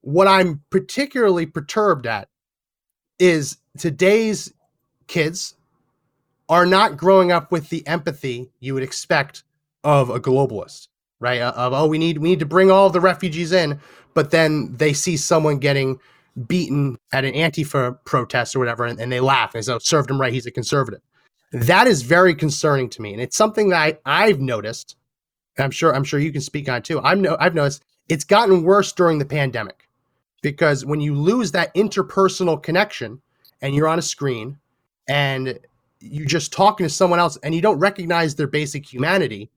[0.02, 2.28] What I'm particularly perturbed at
[3.18, 4.52] is today's
[5.06, 5.54] kids
[6.48, 9.44] are not growing up with the empathy you would expect
[9.84, 10.88] of a globalist,
[11.20, 11.40] right?
[11.40, 13.80] Uh, Of oh, we need we need to bring all the refugees in,
[14.14, 16.00] but then they see someone getting
[16.46, 20.10] beaten at an Antifa protest or whatever, and, and they laugh and say, "Oh, served
[20.10, 20.32] him right.
[20.32, 21.00] He's a conservative."
[21.52, 24.96] That is very concerning to me, and it's something that I, I've noticed.
[25.56, 27.00] And I'm sure I'm sure you can speak on too.
[27.00, 29.88] I'm no, I've noticed it's gotten worse during the pandemic
[30.42, 33.20] because when you lose that interpersonal connection
[33.60, 34.58] and you're on a screen
[35.08, 35.58] and
[36.00, 39.50] you're just talking to someone else and you don't recognize their basic humanity,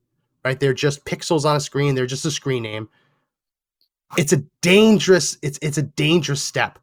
[0.43, 0.59] right?
[0.59, 1.95] They're just pixels on a screen.
[1.95, 2.89] They're just a screen name.
[4.17, 5.37] It's a dangerous.
[5.41, 6.79] It's it's a dangerous step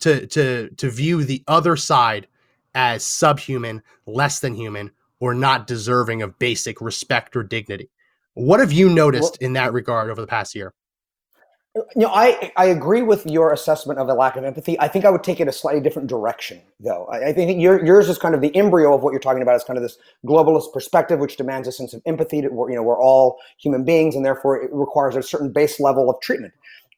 [0.00, 2.26] to to to view the other side
[2.74, 4.90] as subhuman, less than human,
[5.20, 7.90] or not deserving of basic respect or dignity.
[8.34, 10.72] What have you noticed in that regard over the past year?
[11.74, 14.78] You know, I I agree with your assessment of a lack of empathy.
[14.78, 17.06] I think I would take it a slightly different direction, though.
[17.06, 19.56] I, I think your, yours is kind of the embryo of what you're talking about.
[19.56, 22.42] Is kind of this globalist perspective, which demands a sense of empathy.
[22.42, 25.80] That we're, you know, we're all human beings, and therefore it requires a certain base
[25.80, 26.52] level of treatment.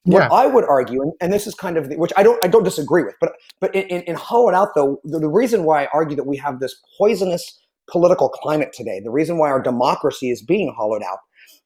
[0.07, 0.29] What Yeah.
[0.33, 2.65] I would argue, and, and this is kind of the, which I don't I don't
[2.65, 6.17] disagree with, but but in, in, in Out, though, the, the reason why I argue
[6.17, 10.75] that we have this poisonous political climate today, the reason why our democracy is being
[10.77, 11.21] hollowed out,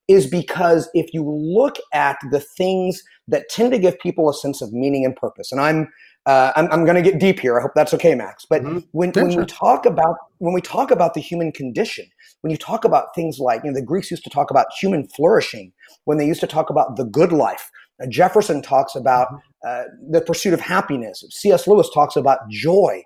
[0.09, 4.62] is because if you look at the things that tend to give people a sense
[4.62, 5.88] of meaning and purpose, and I'm
[6.27, 7.59] uh, I'm, I'm going to get deep here.
[7.59, 8.44] I hope that's okay, Max.
[8.44, 8.85] But Mhm.
[8.92, 12.05] when, when we talk about when we talk about the human condition,
[12.42, 15.07] when you talk about things like you know the Greeks used to talk about human
[15.09, 15.73] flourishing,
[16.05, 17.71] when they used to talk about the good life.
[18.03, 19.29] Uh, Jefferson talks about
[19.66, 21.25] uh, the pursuit of happiness.
[21.31, 21.66] C.S.
[21.66, 23.03] Lewis talks about joy.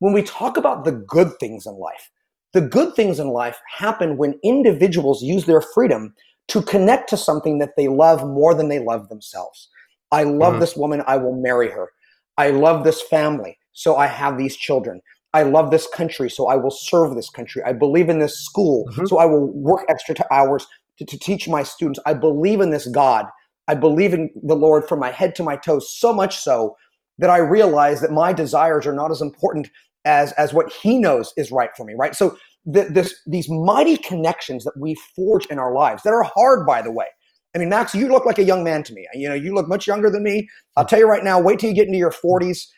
[0.00, 2.10] When we talk about the good things in life,
[2.52, 6.14] the good things in life happen when individuals use their freedom
[6.48, 9.68] to connect to something that they love more than they love themselves.
[10.12, 10.60] I love Mhm.
[10.60, 11.90] this woman, I will marry her.
[12.36, 15.00] I love this family, so I have these children.
[15.32, 17.62] I love this country, so I will serve this country.
[17.64, 19.08] I believe in this school, Mhm.
[19.08, 20.66] so I will work extra hours
[20.98, 21.98] to, to teach my students.
[22.06, 23.26] I believe in this God.
[23.66, 26.76] I believe in the Lord from my head to my toes, so much so
[27.18, 29.70] that I realize that my desires are not as important
[30.04, 31.94] as as what He knows is right for me.
[31.94, 32.14] Right.
[32.14, 32.36] So
[32.72, 36.82] th- this these mighty connections that we forge in our lives that are hard, by
[36.82, 37.06] the way.
[37.54, 39.06] I mean, Max, you look like a young man to me.
[39.14, 40.48] You know, you look much younger than me.
[40.76, 41.40] I'll tell you right now.
[41.40, 42.68] Wait till you get into your forties.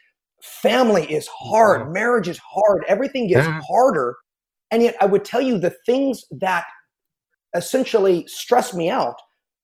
[0.42, 1.83] Family is hard.
[1.83, 1.92] Mm-hmm.
[1.92, 2.85] Marriage is hard.
[2.88, 3.61] Everything gets Yeah.
[3.66, 4.16] harder.
[4.70, 6.64] And yet, I would tell you the things that
[7.55, 9.16] essentially stress me out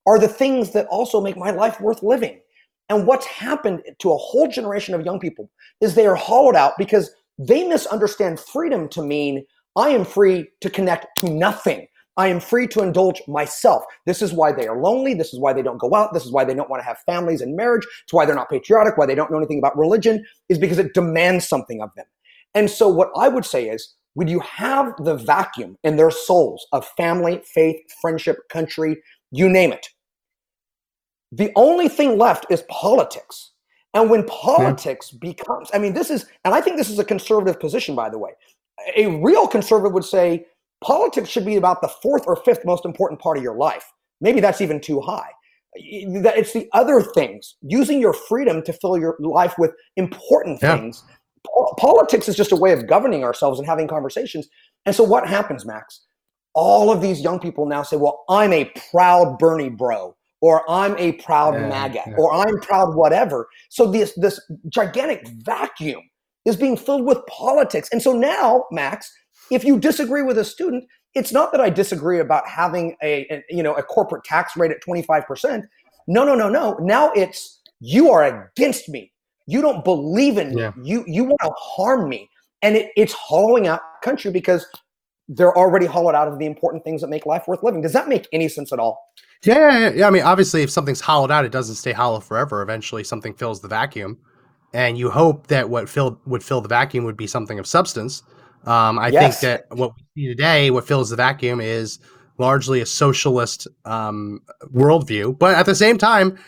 [0.07, 2.41] are the things that also make my life worth living.
[2.89, 6.73] And what's happened to a whole generation of young people is they are hollowed out
[6.79, 9.45] because they misunderstand freedom to mean
[9.77, 11.87] I am free to connect to nothing.
[12.17, 13.85] I am free to indulge myself.
[14.05, 15.15] This is why they are lonely.
[15.15, 16.13] This is why they don't go out.
[16.13, 17.87] This is why they don't want to have families and marriage.
[18.05, 20.93] It's why they're not patriotic, why they don't know anything about religion, is because it
[20.93, 22.05] demands something of them.
[22.55, 26.67] And so, what I would say is, when you have the vacuum in their souls
[26.73, 29.87] of family, faith, friendship, country, you name it,
[31.31, 33.53] the only thing left is politics.
[33.95, 34.29] And when hmm.
[34.29, 38.11] politics becomes, I mean, this is, and I think this is a conservative position, by
[38.11, 38.33] the way.
[38.97, 40.47] A real conservative would say
[40.83, 43.90] politics should be about the fourth or fifth most important part of your life.
[44.21, 45.31] Maybe that's even too high.
[46.23, 50.77] That It's the other things, using your freedom to fill your life with important Yeah.
[50.77, 51.03] things.
[51.47, 54.49] Po- Politics is just a way of governing ourselves and having conversations.
[54.87, 56.03] And so, what happens, Max?
[56.55, 60.97] All of these young people now say, Well, I'm a proud Bernie bro, or I'm
[60.99, 62.14] a proud Yeah, MAGA, yeah.
[62.18, 63.49] or I'm proud whatever.
[63.71, 66.03] So, this, this gigantic vacuum
[66.45, 67.89] is being filled with politics.
[67.93, 69.13] And so now, Max,
[69.51, 73.45] if you disagree with a student, it's not that I disagree about having a, a
[73.51, 75.65] you know a corporate tax rate at 25%.
[76.09, 76.77] No, no, no, no.
[76.81, 79.13] Now it's you are against me.
[79.47, 80.71] You don't believe in me.
[80.83, 82.29] You you want to harm me.
[82.63, 84.67] And it, it's hollowing out country because
[85.29, 87.81] they're already hollowed out of the important things that make life worth living.
[87.81, 89.01] Does that make any sense at all?
[89.45, 90.07] Yeah, yeah, yeah, yeah.
[90.07, 92.63] I mean, obviously, if something's hollowed out, it doesn't stay hollow forever.
[92.63, 94.19] Eventually, something fills the vacuum,
[94.75, 98.23] and you hope that what filled would fill the vacuum would be something of substance.
[98.65, 99.41] Um, I Yes.
[99.41, 101.99] think that what we see today, what fills the vacuum, is
[102.39, 104.41] largely a socialist um,
[104.73, 105.39] worldview.
[105.39, 106.39] But at the same time,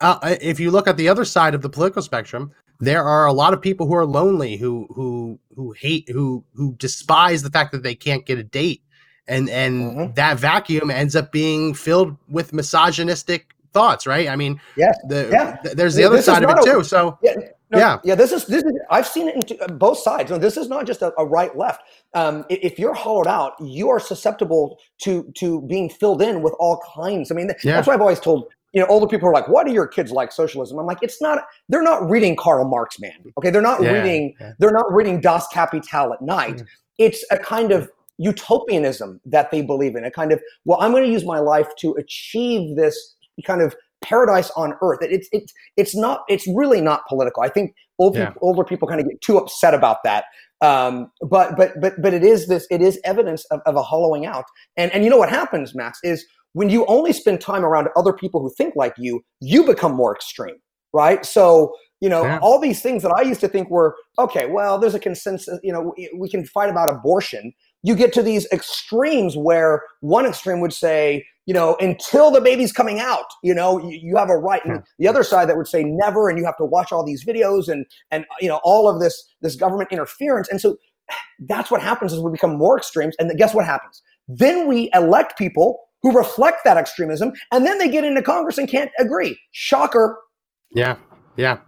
[0.00, 3.32] uh, if you look at the other side of the political spectrum, there are a
[3.32, 7.72] lot of people who are lonely, who who who hate, who who despise the fact
[7.72, 8.82] that they can't get a date,
[9.26, 10.14] and and Mhm.
[10.16, 14.06] that vacuum ends up being filled with misogynistic thoughts.
[14.06, 14.28] Right?
[14.28, 14.96] I mean, Yes.
[15.08, 15.56] the, Yeah.
[15.62, 16.84] th- there's the other This side of it a- too.
[16.84, 17.34] So Yeah,
[17.72, 17.98] no, Yeah.
[18.04, 18.14] yeah.
[18.14, 18.72] This is this is.
[18.90, 20.30] I've seen it in both sides.
[20.30, 21.82] No, this is not just a, a right left.
[22.14, 26.80] Um, if you're hollowed out, you are susceptible to to being filled in with all
[26.94, 27.30] kinds.
[27.30, 27.74] I mean, Yeah.
[27.76, 30.12] that's why I've always told you know older people are like, "What do your kids
[30.12, 31.44] like socialism?" I'm like, "It's not.
[31.68, 33.12] They're not reading Karl Marx, man.
[33.38, 34.34] Okay, they're not Yeah, reading.
[34.40, 34.52] yeah.
[34.58, 36.58] They're not reading Das Kapital at night.
[36.58, 37.06] Yeah.
[37.06, 40.04] It's a kind of utopianism that they believe in.
[40.04, 43.74] A kind of well, I'm going to use my life to achieve this kind of
[44.02, 44.98] paradise on earth.
[45.02, 46.20] It- It's it's it's not.
[46.28, 47.42] It's really not political.
[47.42, 48.26] I think old Yeah.
[48.26, 50.24] people, older people kind of get too upset about that.
[50.60, 52.66] Um, but but but but it is this.
[52.70, 54.44] It is evidence of, of a hollowing out.
[54.76, 56.24] And and you know what happens, Max, is
[56.54, 60.14] when you only spend time around other people who think like you, you become more
[60.14, 60.56] extreme,
[60.92, 61.24] right?
[61.24, 62.38] So you know Yeah.
[62.42, 64.46] all these things that I used to think were okay.
[64.46, 65.58] Well, there's a consensus.
[65.62, 67.52] You know, we can fight about abortion.
[67.82, 72.72] You get to these extremes where one extreme would say, you know, until the baby's
[72.72, 74.64] coming out, you know, you, you have a right.
[74.64, 77.24] And the other side that would say never, and you have to watch all these
[77.24, 80.48] videos and and you know all of this this government interference.
[80.48, 80.76] And so
[81.40, 83.16] that's what happens is we become more extremes.
[83.18, 84.02] And guess what happens?
[84.28, 88.68] Then we elect people who reflect that extremism, and then they get into Congress and
[88.68, 89.38] can't agree.
[89.52, 90.18] Shocker.
[90.74, 90.96] Yeah,
[91.36, 91.58] yeah.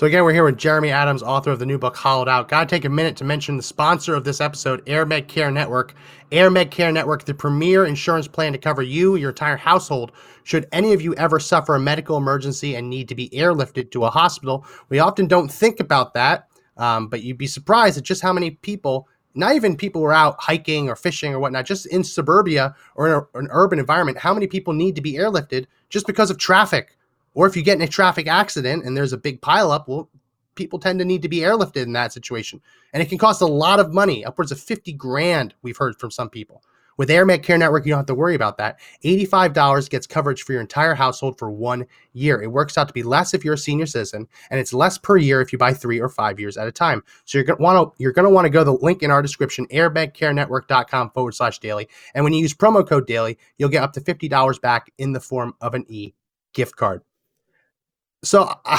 [0.00, 2.48] So again, we're here with Jeremy Adams, author of the new book Hollowed Out.
[2.48, 5.92] Gotta take a minute to mention the sponsor of this episode, AirMed Care Network.
[6.32, 10.12] AirMed Care Network, the premier insurance plan to cover you, your entire household.
[10.42, 14.06] Should any of you ever suffer a medical emergency and need to be airlifted to
[14.06, 16.48] a hospital, we often don't think about that,
[16.78, 20.14] um, but you'd be surprised at just how many people not even people who are
[20.14, 24.16] out hiking or fishing or whatnot, just in suburbia or in a, an urban environment,
[24.16, 26.96] how many people need to be airlifted just because of traffic?
[27.34, 30.10] Or if you get in a traffic accident and there's a big pileup, well,
[30.54, 32.60] people tend to need to be airlifted in that situation.
[32.92, 36.10] And it can cost a lot of money, upwards of 50 grand, we've heard from
[36.10, 36.62] some people.
[37.00, 38.78] With AirMed Care Network, you don't have to worry about that.
[39.04, 42.42] $85 gets coverage for your entire household for one year.
[42.42, 45.16] It works out to be less if you're a senior citizen, and it's less per
[45.16, 47.02] year if you buy three or five years at a time.
[47.24, 49.22] So you're gonna want to you're gonna want to go to the link in our
[49.22, 51.88] description, airmedcarenetwork.com forward slash daily.
[52.14, 55.20] And when you use promo code daily, you'll get up to $50 back in the
[55.20, 56.12] form of an e
[56.52, 57.00] gift card.
[58.22, 58.78] So uh,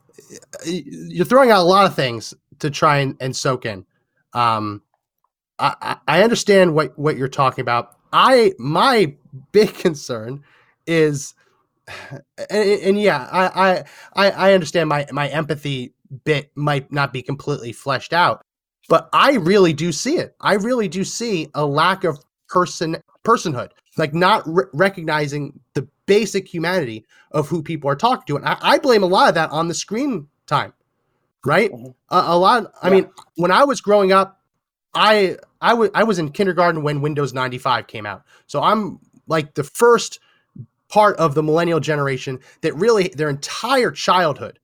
[0.64, 3.84] you're throwing out a lot of things to try and, and soak in.
[4.32, 4.82] Um,
[5.58, 7.96] I, I understand what, what you're talking about.
[8.12, 9.14] I my
[9.52, 10.44] big concern
[10.86, 11.34] is,
[12.50, 17.72] and, and yeah, I, I I understand my my empathy bit might not be completely
[17.72, 18.42] fleshed out,
[18.88, 20.34] but I really do see it.
[20.40, 22.18] I really do see a lack of
[22.48, 28.36] person personhood, like not re- recognizing the basic humanity of who people are talking to,
[28.36, 30.72] and I, I blame a lot of that on the screen time,
[31.44, 31.70] right?
[31.70, 31.90] Mm-hmm.
[32.10, 32.72] A, a, lot.
[32.82, 32.94] I yeah.
[32.94, 34.40] mean, when I was growing up,
[34.94, 38.24] I I was I was in kindergarten when Windows 95 came out.
[38.46, 38.98] So I'm
[39.28, 40.18] like the first
[40.88, 44.58] part of the millennial generation that really their entire childhood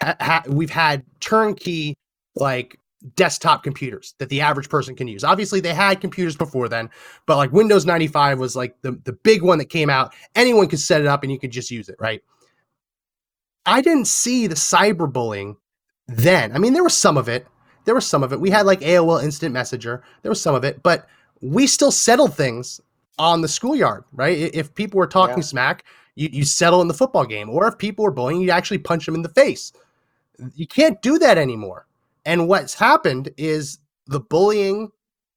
[0.00, 1.96] ha- ha- we've had turnkey
[2.34, 2.78] like
[3.14, 5.24] desktop computers that the average person can use.
[5.24, 6.90] Obviously they had computers before then,
[7.26, 10.14] but like Windows 95 was like the the big one that came out.
[10.34, 12.22] Anyone could set it up and you could just use it, right?
[13.66, 15.56] I didn't see the cyberbullying
[16.08, 16.52] then.
[16.52, 17.46] I mean, there was some of it,
[17.84, 18.40] there was some of it.
[18.40, 20.02] We had like AOL Instant Messenger.
[20.22, 21.06] There was some of it, but
[21.40, 22.80] we still settled things
[23.18, 24.36] on the schoolyard, right?
[24.54, 25.44] If people were talking yeah.
[25.44, 25.84] smack,
[26.14, 27.50] you, you settle in the football game.
[27.50, 29.72] Or if people were bullying, you actually punch them in the face.
[30.54, 31.86] You can't do that anymore.
[32.24, 34.90] And what's happened is the bullying,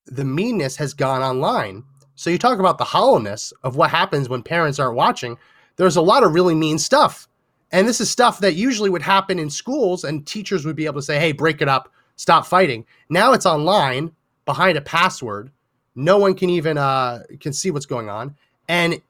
[0.06, 1.84] the meanness has gone online.
[2.16, 5.38] So you talk about the hollowness of what happens when parents aren't watching.
[5.76, 7.28] There's a lot of really mean stuff.
[7.72, 11.02] And this is stuff that usually would happen in schools, and teachers would be able
[11.02, 12.86] to say, hey, break it up stop fighting.
[13.10, 14.12] Now it's online
[14.46, 15.52] behind a password.
[15.96, 18.36] No one can even uh, can see what's going on,
[18.68, 19.02] and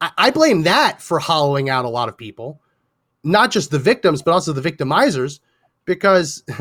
[0.00, 2.60] I, I blame that for hollowing out a lot of people,
[3.24, 5.40] not just the victims but also the victimizers,
[5.84, 6.42] because.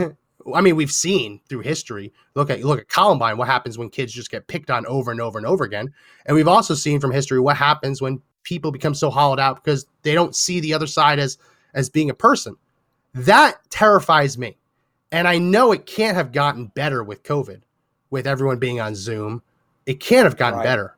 [0.54, 2.14] I mean, we've seen through history.
[2.36, 3.38] Look at look at Columbine.
[3.38, 5.94] What happens when kids just get picked on over and over and over again?
[6.26, 9.86] And we've also seen from history what happens when people become so hollowed out because
[10.04, 11.38] they don't see the other side as
[11.74, 12.56] as being a person.
[13.14, 14.58] That terrifies me.
[15.12, 17.62] And I know it can't have gotten better with COVID,
[18.10, 19.42] with everyone being on Zoom.
[19.86, 20.66] It can't have gotten right.
[20.66, 20.96] better.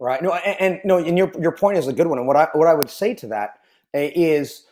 [0.00, 0.20] Right.
[0.22, 2.18] No, and, and, no, and your your point is a good one.
[2.18, 3.60] And what I what I would say to that
[3.92, 4.64] is eh, is,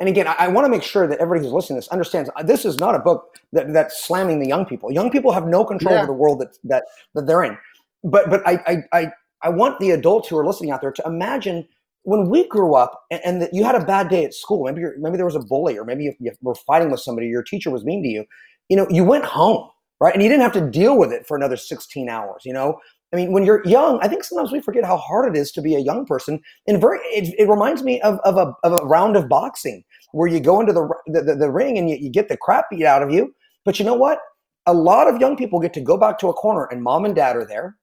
[0.00, 2.30] and again, I, I want to make sure that everybody who's listening to this understands
[2.36, 4.92] uh, this is not a book that, that's slamming the young people.
[4.92, 6.00] Young people have no control yeah.
[6.02, 6.84] over the world that that
[7.14, 7.56] that they're in.
[8.02, 11.02] But but I I I, I want the adults who are listening out there to
[11.06, 11.66] imagine
[12.04, 15.16] when we grew up and, and you had a bad day at school, maybe maybe
[15.16, 17.84] there was a bully, or maybe you, you were fighting with somebody, your teacher was
[17.84, 18.24] mean to you.
[18.68, 19.68] You know, you went home,
[20.00, 22.42] right, and you didn't have to deal with it for another 16 hours.
[22.44, 22.78] You know,
[23.12, 25.62] I mean, when you're young, I think sometimes we forget how hard it is to
[25.62, 26.40] be a young person.
[26.66, 30.26] And very, it, it reminds me of, of, a, of a round of boxing where
[30.26, 32.84] you go into the, the, the, the ring and you, you get the crap beat
[32.84, 33.32] out of you.
[33.64, 34.18] But you know what?
[34.66, 37.14] A lot of young people get to go back to a corner and mom and
[37.14, 37.76] dad are there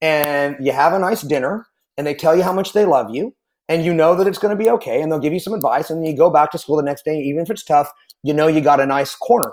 [0.00, 1.66] and you have a nice dinner
[1.96, 3.34] and they tell you how much they love you
[3.68, 5.90] and you know that it's going to be okay and they'll give you some advice
[5.90, 7.90] and you go back to school the next day even if it's tough
[8.22, 9.52] you know you got a nice corner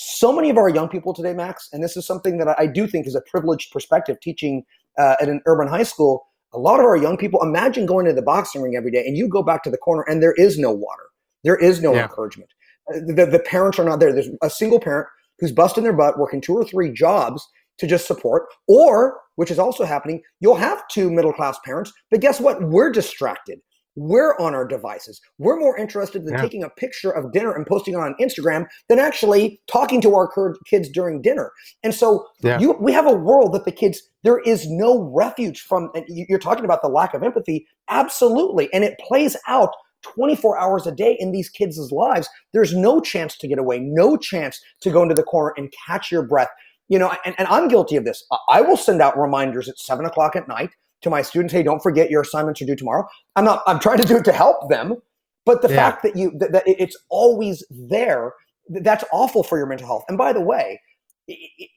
[0.00, 2.86] so many of our young people today max and this is something that i do
[2.86, 4.64] think is a privileged perspective teaching
[4.98, 8.12] uh, at an urban high school a lot of our young people imagine going to
[8.12, 10.58] the boxing ring every day and you go back to the corner and there is
[10.58, 11.04] no water
[11.42, 12.02] there is no yeah.
[12.02, 12.50] encouragement
[12.94, 15.08] uh, the, the parents are not there there's a single parent
[15.40, 19.58] who's busting their butt working two or three jobs to just support or which is
[19.60, 22.60] also happening, you'll have two middle class parents, but guess what?
[22.60, 23.60] We're distracted.
[23.98, 25.20] We're on our devices.
[25.38, 26.40] We're more interested in yeah.
[26.40, 30.30] taking a picture of dinner and posting it on Instagram than actually talking to our
[30.66, 31.50] kids during dinner.
[31.82, 32.60] And so yeah.
[32.60, 35.90] you, we have a world that the kids, there is no refuge from.
[35.96, 37.66] And you're talking about the lack of empathy.
[37.90, 38.72] Absolutely.
[38.72, 39.70] And it plays out
[40.02, 42.28] 24 hours a day in these kids' lives.
[42.52, 46.12] There's no chance to get away, no chance to go into the corner and catch
[46.12, 46.50] your breath
[46.88, 48.24] you know, and, and I'm guilty of this.
[48.48, 50.70] I will send out reminders at seven o'clock at night
[51.02, 53.06] to my students, hey, don't forget your assignments are due tomorrow.
[53.36, 54.96] I'm not, I'm trying to do it to help them.
[55.44, 55.76] But the Yeah.
[55.76, 58.32] fact that you, that, that it's always there,
[58.68, 60.04] that's awful for your mental health.
[60.08, 60.80] And by the way,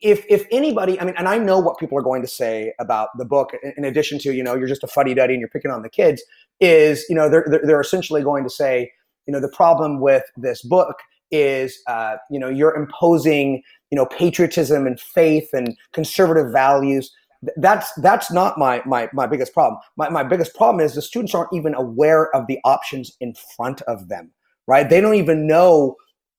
[0.02, 3.10] if if anybody, I mean, and I know what people are going to say about
[3.18, 5.72] the book, in- addition to you know you're just a fuddy duddy and you're picking
[5.72, 6.24] on the kids,
[6.62, 8.90] is you know they're they're, they're essentially going to say
[9.28, 10.96] you know the problem with this book
[11.32, 13.62] is uh, you know you're imposing
[13.92, 17.12] you know patriotism and faith and conservative values.
[17.44, 19.80] Th- That's that's not my my my biggest problem.
[19.98, 23.82] My my biggest problem is the students aren't even aware of the options in front
[23.84, 24.32] of them.
[24.68, 24.90] Right?
[24.90, 25.96] They don't even know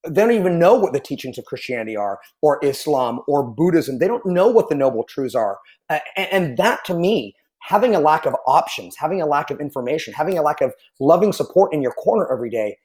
[0.08, 3.98] they don't even know what the teachings of Christianity are, or Islam, or Buddhism.
[3.98, 5.58] They don't know what the noble truths are.
[5.90, 9.60] Uh, and, and that to me, having a lack of options, having a lack of
[9.60, 12.76] information, having a lack of loving support in your corner every day,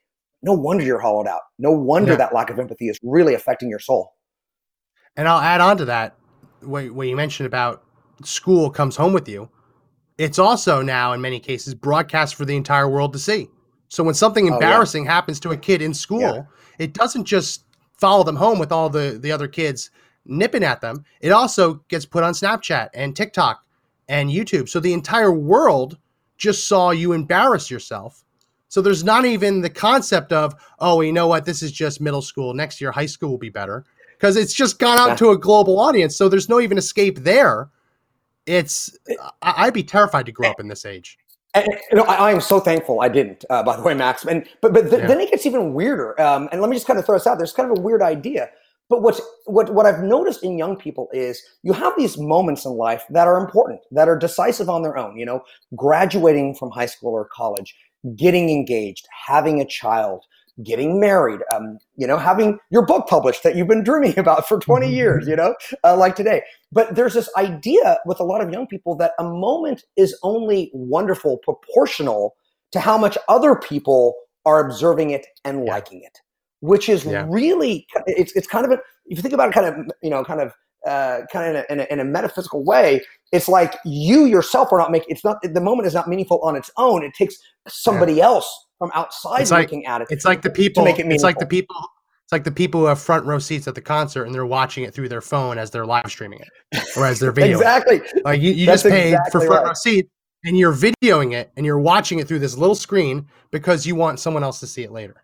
[0.42, 1.40] no wonder you're hollowed out.
[1.58, 2.18] No wonder Yeah.
[2.18, 4.14] that lack of empathy is really affecting your soul.
[5.16, 6.14] And I'll add on to that
[6.60, 7.82] what, what you mentioned about
[8.24, 9.48] school comes home with you.
[10.18, 13.48] It's also now, in many cases, broadcast for the entire world to see.
[13.88, 14.54] So when something Oh, yeah.
[14.54, 16.42] embarrassing happens to a kid in school, Yeah.
[16.78, 17.64] it doesn't just
[17.94, 19.90] follow them home with all the, the other kids
[20.26, 21.04] nipping at them.
[21.20, 23.64] It also gets put on Snapchat and TikTok
[24.08, 24.68] and YouTube.
[24.68, 25.96] So the entire world
[26.36, 28.24] just saw you embarrass yourself.
[28.68, 32.20] So there's not even the concept of, oh, you know what, this is just middle
[32.22, 32.52] school.
[32.52, 33.84] Next year, high school will be better.
[34.18, 36.16] Because it's just gone out to a global audience.
[36.16, 37.70] So there's no even escape there.
[38.48, 38.96] It's,
[39.42, 41.18] I'd be terrified to grow up in this age.
[41.54, 41.66] And,
[42.00, 43.44] I, I am so thankful I didn't.
[43.50, 44.24] Uh, by the way, Max.
[44.24, 45.06] And but but th- Yeah.
[45.06, 46.20] then it gets even weirder.
[46.20, 47.38] Um, and let me just kind of throw this out.
[47.38, 48.50] There's kind of a weird idea.
[48.90, 52.72] But what's what what I've noticed in young people is you have these moments in
[52.72, 55.16] life that are important, that are decisive on their own.
[55.18, 55.42] You know,
[55.74, 57.74] graduating from high school or college,
[58.16, 60.24] getting engaged, having a child,
[60.62, 61.40] getting married.
[61.54, 65.26] Um, you know, having your book published that you've been dreaming about for 20 years.
[65.26, 65.54] You know,
[65.84, 66.42] uh, like today.
[66.72, 70.70] But there's this idea with a lot of young people that a moment is only
[70.74, 72.34] wonderful proportional
[72.72, 75.72] to how much other people are observing it and Yeah.
[75.72, 76.18] liking it,
[76.60, 77.26] which is Yeah.
[77.28, 80.24] really it's it's kind of a if you think about it, kind of you know
[80.24, 80.52] kind of
[80.86, 83.00] uh, kind of in a, in, a, in a metaphysical way,
[83.32, 86.56] it's like you yourself are not making it's not the moment is not meaningful on
[86.56, 87.02] its own.
[87.02, 87.36] It takes
[87.66, 90.08] somebody else from outside It's like- looking at it.
[90.10, 91.76] It's like the people, make it it's like the people,
[92.24, 94.84] it's like the people who have front row seats at the concert and they're watching
[94.84, 97.52] it through their phone as they're live streaming it or as they're videoing.
[97.56, 98.00] exactly.
[98.24, 99.68] Like you, you just paid for front right.
[99.68, 100.08] row seat
[100.44, 104.20] and you're videoing it and you're watching it through this little screen because you want
[104.20, 105.22] someone else to see it later.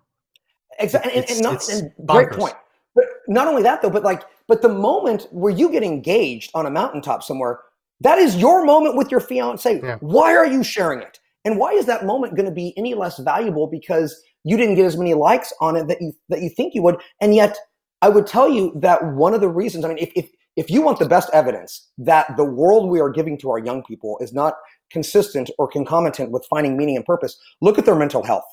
[0.81, 2.55] Exactly, and, and not and great point.
[2.97, 6.67] But not only that, though, but like, but the moment where you get engaged on
[6.67, 7.61] a mountaintop somewhere,
[8.01, 9.81] that is your moment with your fiance.
[9.81, 9.97] Yeah.
[10.01, 11.21] Why are you sharing it?
[11.45, 14.87] And why is that moment going to be any less valuable because you didn't get
[14.87, 16.97] as many likes on it that you that you think you would?
[17.21, 17.57] And yet,
[18.03, 19.85] I would tell you that one of the reasons.
[19.85, 23.11] I mean, if if if you want the best evidence that the world we are
[23.11, 24.55] giving to our young people is not
[24.91, 28.45] consistent or concomitant with finding meaning and purpose, look at their mental health.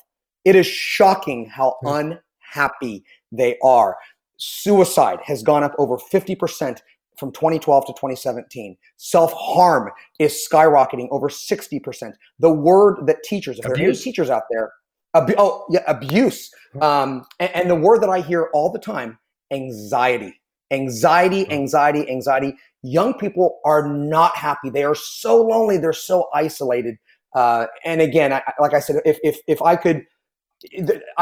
[0.44, 2.18] It is shocking how hmm.
[2.54, 3.96] unhappy they are.
[4.38, 6.80] Suicide has gone up over 50%
[7.22, 8.76] from 2012 to 2017.
[8.96, 12.12] Self harm is skyrocketing over 60%.
[12.40, 14.72] The word that teachers, if there are any teachers out there,
[15.14, 16.50] abu- oh, yeah, abuse.
[16.80, 19.20] Um, and, and the word that I hear all the time
[19.52, 20.34] anxiety.
[20.72, 22.56] Anxiety, anxiety, anxiety.
[22.82, 24.68] Young people are not happy.
[24.68, 25.78] They are so lonely.
[25.78, 26.96] They're so isolated.
[27.36, 30.02] Uh, and again, I, like I said, if, if, if I could,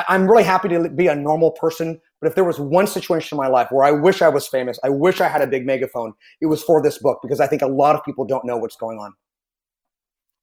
[0.09, 2.01] I'm really happy to be a normal person.
[2.21, 4.79] But if there was one situation in my life where I wish I was famous,
[4.85, 7.63] I wish I had a big megaphone, it was for this book because I think
[7.63, 9.15] a lot of people don't know what's going on.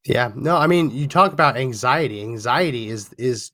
[0.05, 0.31] Yeah.
[0.35, 2.21] No, I mean, you talk about anxiety.
[2.21, 3.51] Anxiety is is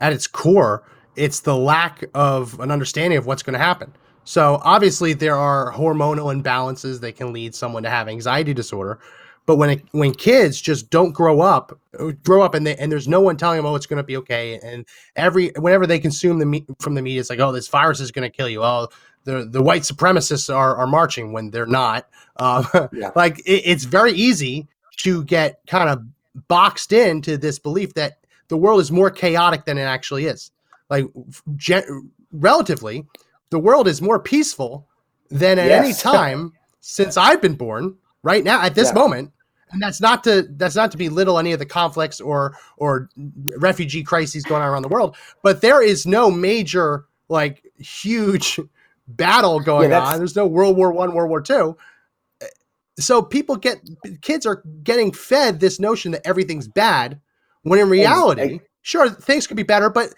[0.00, 0.84] at its core,
[1.16, 3.94] it's the lack of an understanding of what's going to happen.
[4.24, 8.98] So obviously there are hormonal imbalances that can lead someone to have anxiety disorder.
[9.46, 12.90] But when it, when kids just don't grow up, uh, grow up and they, and
[12.90, 14.58] there's no one telling them, oh, it's going to be okay.
[14.62, 14.86] And
[15.16, 18.10] every whenever they consume the meat from the media, it's like, oh, this virus is
[18.10, 18.62] going to kill you.
[18.62, 18.88] Oh,
[19.24, 22.08] the the white supremacists are are marching when they're not.
[22.36, 23.10] Um, Yeah.
[23.16, 24.66] Like it, it's very easy
[24.98, 26.02] to get kind of
[26.48, 28.18] boxed into this belief that
[28.48, 30.50] the world is more chaotic than it actually is.
[30.90, 31.06] Like
[31.56, 33.06] gen- relatively,
[33.50, 34.86] the world is more peaceful
[35.30, 37.96] than at any time since I've been born.
[38.24, 38.94] Right now, at this Yeah.
[38.94, 39.32] moment,
[39.70, 43.08] and that's not to that's not to belittle any of the conflicts or or
[43.58, 48.58] refugee crises going on around the world, but there is no major like huge
[49.08, 50.18] battle going that's- on.
[50.18, 51.76] There's no World War One, World War Two.
[52.98, 53.80] So people get
[54.22, 57.20] kids are getting fed this notion that everything's bad,
[57.62, 60.14] when in reality, sure things could be better, but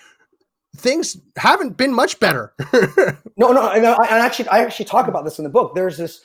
[0.77, 2.53] things haven't been much better.
[3.39, 5.75] No, no, and I, I actually, I actually talk about this in the book.
[5.75, 6.23] There's this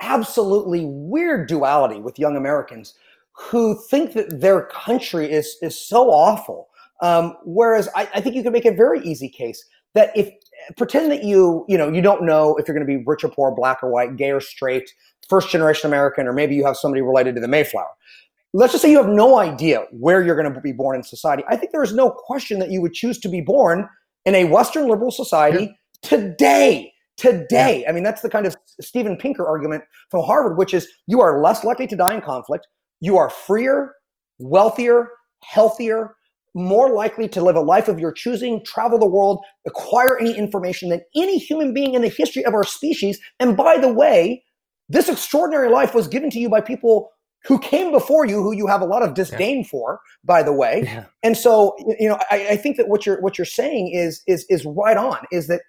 [0.00, 2.94] absolutely weird duality with young Americans
[3.32, 6.68] who think that their country is is so awful.
[7.02, 10.30] Um, whereas I, I think you can make a very easy case that if
[10.76, 13.28] pretend that you you know you don't know if you're going to be rich or
[13.28, 14.90] poor, black or white, gay or straight,
[15.28, 17.90] first generation American, or maybe you have somebody related to the Mayflower.
[18.52, 21.42] Let's just say you have no idea where you're going to be born in society.
[21.48, 23.86] I think there is no question that you would choose to be born
[24.24, 26.92] in a Western liberal society today.
[27.16, 27.88] Today, yeah.
[27.88, 31.42] I mean, that's the kind of Steven Pinker argument from Harvard, which is you are
[31.42, 32.66] less likely to die in conflict,
[33.00, 33.94] you are freer,
[34.38, 35.08] wealthier,
[35.42, 36.16] healthier,
[36.54, 40.88] more likely to live a life of your choosing, travel the world, acquire any information
[40.88, 43.20] than any human being in the history of our species.
[43.38, 44.42] And by the way,
[44.88, 47.10] this extraordinary life was given to you by people
[47.44, 49.68] who came before you, who you have a lot of disdain yeah.
[49.70, 50.82] for, by the way.
[50.84, 51.04] Yeah.
[51.22, 54.44] And so, you know, I, I, think that what you're what you're saying is is
[54.48, 55.18] is right on.
[55.30, 55.60] Is that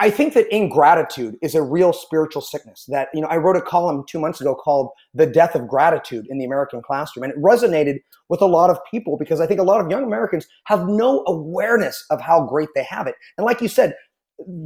[0.00, 2.86] I think that ingratitude is a real spiritual sickness.
[2.88, 6.26] That you know, I wrote a column two months ago called "The Death of Gratitude"
[6.30, 9.60] in the American Classroom, and it resonated with a lot of people because I think
[9.60, 13.14] a lot of young Americans have no awareness of how great they have it.
[13.36, 13.94] And like you said,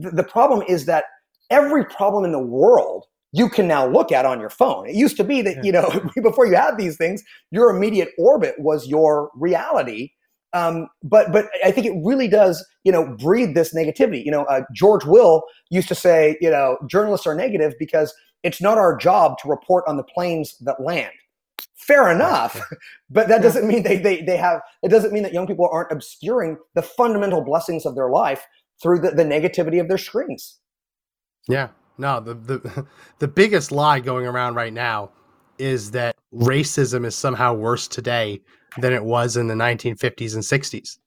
[0.03, 1.05] th- the problem is that
[1.51, 4.89] every problem in the world you can now look at on your phone.
[4.89, 5.91] It used to be that, you know,
[6.23, 10.12] before you had these things, your immediate orbit was your reality.
[10.53, 14.24] Um, but but I think it really does, you know, breed this negativity.
[14.24, 18.61] You know, uh, George Will used to say, you know, journalists are negative because it's
[18.61, 21.12] not our job to report on the planes that land.
[21.74, 22.61] Fair enough,
[23.11, 24.61] but that doesn't mean they, they they have.
[24.82, 28.46] It doesn't mean that young people aren't obscuring the fundamental blessings of their life
[28.82, 30.59] through the, the negativity of their screens.
[31.49, 31.68] Yeah,
[31.99, 32.86] no, the, the
[33.18, 35.11] the biggest lie going around right now
[35.59, 38.40] is that racism is somehow worse today
[38.81, 40.99] than it was in the 1950s and 60s.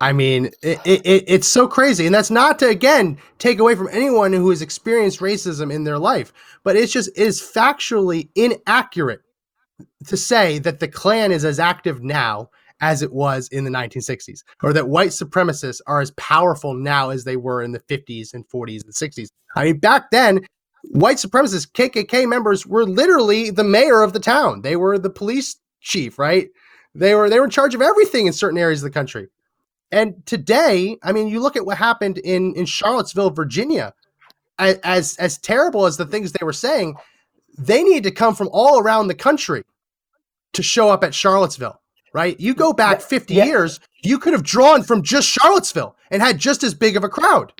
[0.00, 2.06] I mean, it, it, it's so crazy.
[2.06, 5.98] And that's not to, again, take away from anyone who has experienced racism in their
[5.98, 6.32] life,
[6.64, 9.20] but it's just, it is factually inaccurate
[10.06, 12.48] to say that the Klan is as active now
[12.80, 17.24] as it was in the 1960s, or that white supremacists are as powerful now as
[17.24, 19.28] they were in the 50s and 40s and 60s.
[19.54, 20.46] I mean, back then,
[20.84, 24.62] white supremacists, KKK members, were literally the mayor of the town.
[24.62, 26.48] They were the police chief, right?
[26.94, 29.28] They were they were in charge of everything in certain areas of the country.
[29.92, 33.94] And today, I mean, you look at what happened in in Charlottesville, Virginia.
[34.58, 36.96] As as terrible as the things they were saying,
[37.56, 39.64] they needed to come from all around the country
[40.52, 41.80] to show up at Charlottesville
[42.12, 42.38] right?
[42.40, 43.44] You go back 50 yeah.
[43.44, 47.08] years, you could have drawn from just Charlottesville and had just as big of a
[47.08, 47.52] crowd.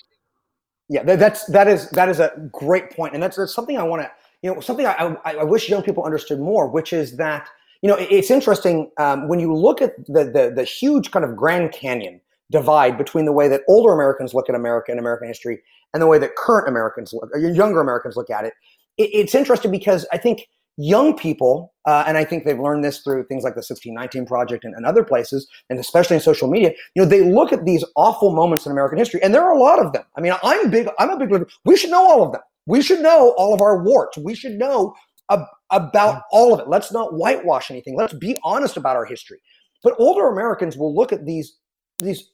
[0.89, 4.03] Yeah, that's that is that is a great point, and that's, that's something I want
[4.03, 4.11] to
[4.43, 7.49] you know something I, I, I wish young people understood more, which is that
[7.83, 11.37] you know it's interesting um, when you look at the, the the huge kind of
[11.37, 12.21] Grand Canyon
[12.51, 15.63] divide between the way that older Americans look at America and American history
[15.95, 18.55] and the way that current Americans look, or younger Americans look at it.
[18.97, 23.01] it it's interesting because I think young people, uh, and I think they've learned this
[23.01, 26.73] through things like the 1619 Project and, and, other places, and especially in social media,
[26.95, 29.59] you know, they look at these awful moments in American history, and there are a
[29.59, 30.05] lot of them.
[30.17, 31.45] I mean, I'm big, I'm a big.
[31.65, 32.41] We should know all of them.
[32.67, 34.17] We should know all of our warts.
[34.17, 34.95] We should know
[35.31, 36.69] ab- about all of it.
[36.69, 37.97] Let's not whitewash anything.
[37.97, 39.41] Let's be honest about our history.
[39.83, 41.59] But older Americans will look at these,
[41.99, 42.31] these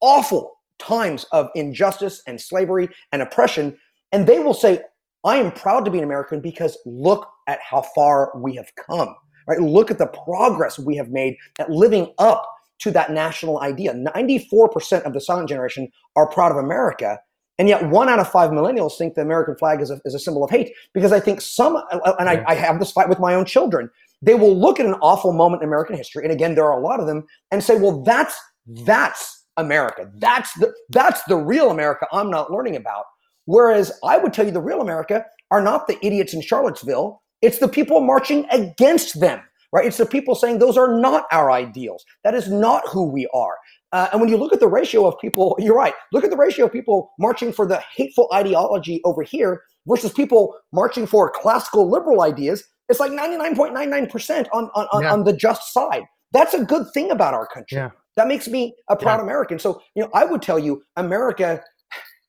[0.00, 3.76] awful times of injustice and slavery and oppression,
[4.12, 4.80] and they will say,
[5.24, 9.14] I am proud to be an American because look at how far we have come.
[9.46, 9.60] Right?
[9.60, 12.46] Look at the progress we have made at living up
[12.80, 13.94] to that national idea.
[13.94, 17.18] 94% of the silent generation are proud of America.
[17.58, 20.18] And yet, one out of five millennials think the American flag is a, is a
[20.18, 23.08] symbol of hate because I think some, uh, uh, and I, I have this fight
[23.08, 23.90] with my own children,
[24.22, 26.82] they will look at an awful moment in American history, and again, there are a
[26.82, 30.10] lot of them, and say, well, that's, that's America.
[30.16, 33.04] That's the, that's the real America I'm not learning about.
[33.46, 37.22] Whereas I would tell you the real America are not the idiots in Charlottesville.
[37.42, 39.40] It's the people marching against them,
[39.72, 39.86] right?
[39.86, 42.04] It's the people saying those are not our ideals.
[42.24, 43.56] That is not who we are.
[43.92, 45.94] Uh, and when you look at the ratio of people, you're right.
[46.12, 50.54] Look at the ratio of people marching for the hateful ideology over here versus people
[50.72, 52.64] marching for classical liberal ideas.
[52.88, 55.12] It's like 99.99% on, on, on, yeah.
[55.12, 56.02] on the just side.
[56.32, 57.78] That's a good thing about our country.
[57.78, 57.90] Yeah.
[58.16, 59.22] That makes me a proud yeah.
[59.22, 59.58] American.
[59.58, 61.62] So, you know, I would tell you, America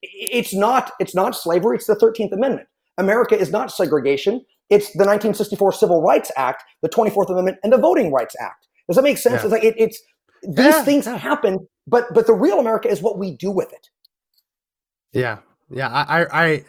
[0.02, 2.68] it's not it's not slavery it's the 13th amendment
[2.98, 7.78] america is not segregation it's the 1964 civil rights act the 24th amendment and the
[7.78, 9.44] voting rights act does that make sense yeah.
[9.44, 10.02] it's like it, it's
[10.44, 10.84] these yeah.
[10.84, 13.90] things happen but but the real america is what we do with it
[15.12, 15.38] yeah
[15.70, 16.66] yeah i i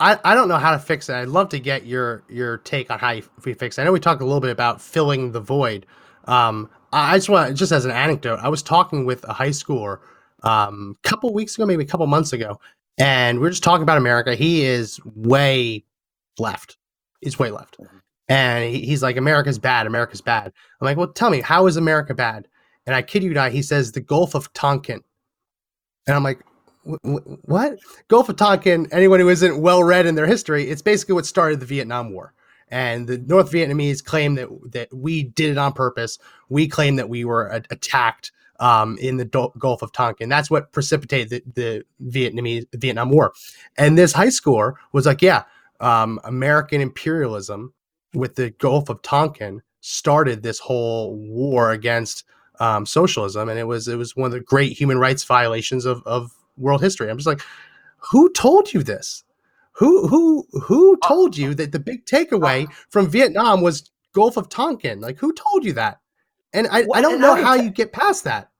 [0.00, 1.14] I, I don't know how to fix it.
[1.14, 3.82] I'd love to get your your take on how you, we fix it.
[3.82, 5.86] I know we talked a little bit about filling the void.
[6.24, 10.00] Um, I just want just as an anecdote, I was talking with a high schooler
[10.42, 12.60] um, a couple weeks ago, maybe a couple months ago,
[12.98, 14.34] and we are just talking about America.
[14.34, 15.84] He is way
[16.38, 16.76] left.
[17.24, 17.76] He's way left.
[18.28, 19.86] And he, he's like, "America's bad.
[19.86, 22.46] America's bad." I'm like, "Well, tell me, how is America bad?"
[22.86, 25.00] And I kid you not, he says the Gulf of Tonkin,
[26.06, 26.40] and I'm like,
[26.84, 27.78] "What?
[28.08, 31.60] Gulf of Tonkin?" Anyone who isn't well read in their history, it's basically what started
[31.60, 32.34] the Vietnam War.
[32.70, 36.18] And the North Vietnamese claim that that we did it on purpose.
[36.48, 40.28] We claim that we were a- attacked um, in the Do- Gulf of Tonkin.
[40.28, 43.32] That's what precipitated the, the Vietnamese Vietnam War.
[43.76, 45.44] And this high schooler was like, "Yeah,
[45.80, 47.72] um, American imperialism
[48.14, 52.24] with the Gulf of Tonkin started this whole war against
[52.60, 56.02] um, socialism, and it was it was one of the great human rights violations of
[56.06, 57.42] of world history." I'm just like,
[58.10, 59.24] "Who told you this?
[59.72, 65.00] Who who who told you that the big takeaway from Vietnam was Gulf of Tonkin?
[65.00, 66.00] Like, who told you that?"
[66.52, 68.50] And I, Well, I don't and know how t- you get past that.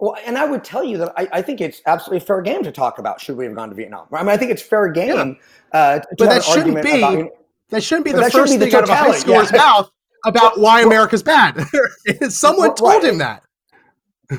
[0.00, 2.72] Well, and I would tell you that I, I think it's absolutely fair game to
[2.72, 4.06] talk about should we have gone to Vietnam.
[4.12, 5.36] I mean, I think it's fair game.
[5.72, 7.28] Uh, to But that shouldn't be- about-
[7.68, 9.38] That shouldn't be the that first be the thing out of a high totality, yeah.
[9.42, 9.90] schooler's mouth
[10.26, 11.64] about why America's bad.
[12.28, 13.04] Someone Well, told right.
[13.04, 13.42] him that.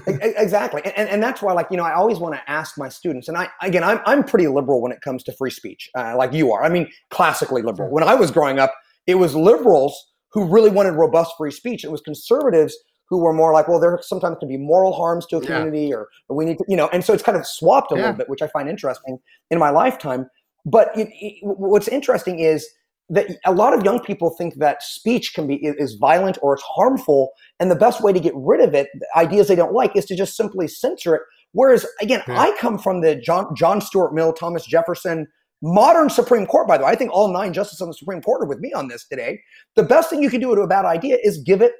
[0.07, 3.27] Exactly and, and that's why like you know i always want to ask my students
[3.27, 6.31] and i again i'm, I'm pretty liberal when it comes to free speech uh, like
[6.31, 8.73] you are i mean classically liberal when i was growing up
[9.05, 9.93] it was liberals
[10.31, 12.73] who really wanted robust free speech it was conservatives
[13.11, 15.47] who were more like well there sometimes can be moral harms to a Yeah.
[15.49, 17.95] community or, or we need to you know and so it's kind of swapped a
[17.95, 18.01] Yeah.
[18.01, 19.19] little bit which i find interesting
[19.51, 20.25] in my lifetime
[20.65, 22.67] but it, it, what's interesting is
[23.09, 26.63] that a lot of young people think that speech can be is violent or it's
[26.63, 28.87] harmful and the best way to get rid of it
[29.17, 32.39] ideas they don't like is to just simply censor it whereas again Yeah.
[32.39, 35.27] i come from the john john stuart mill thomas jefferson
[35.61, 38.41] modern supreme court by the way i think all nine justices on the supreme court
[38.43, 39.39] are with me on this today
[39.75, 41.73] the best thing you can do to a bad idea is give it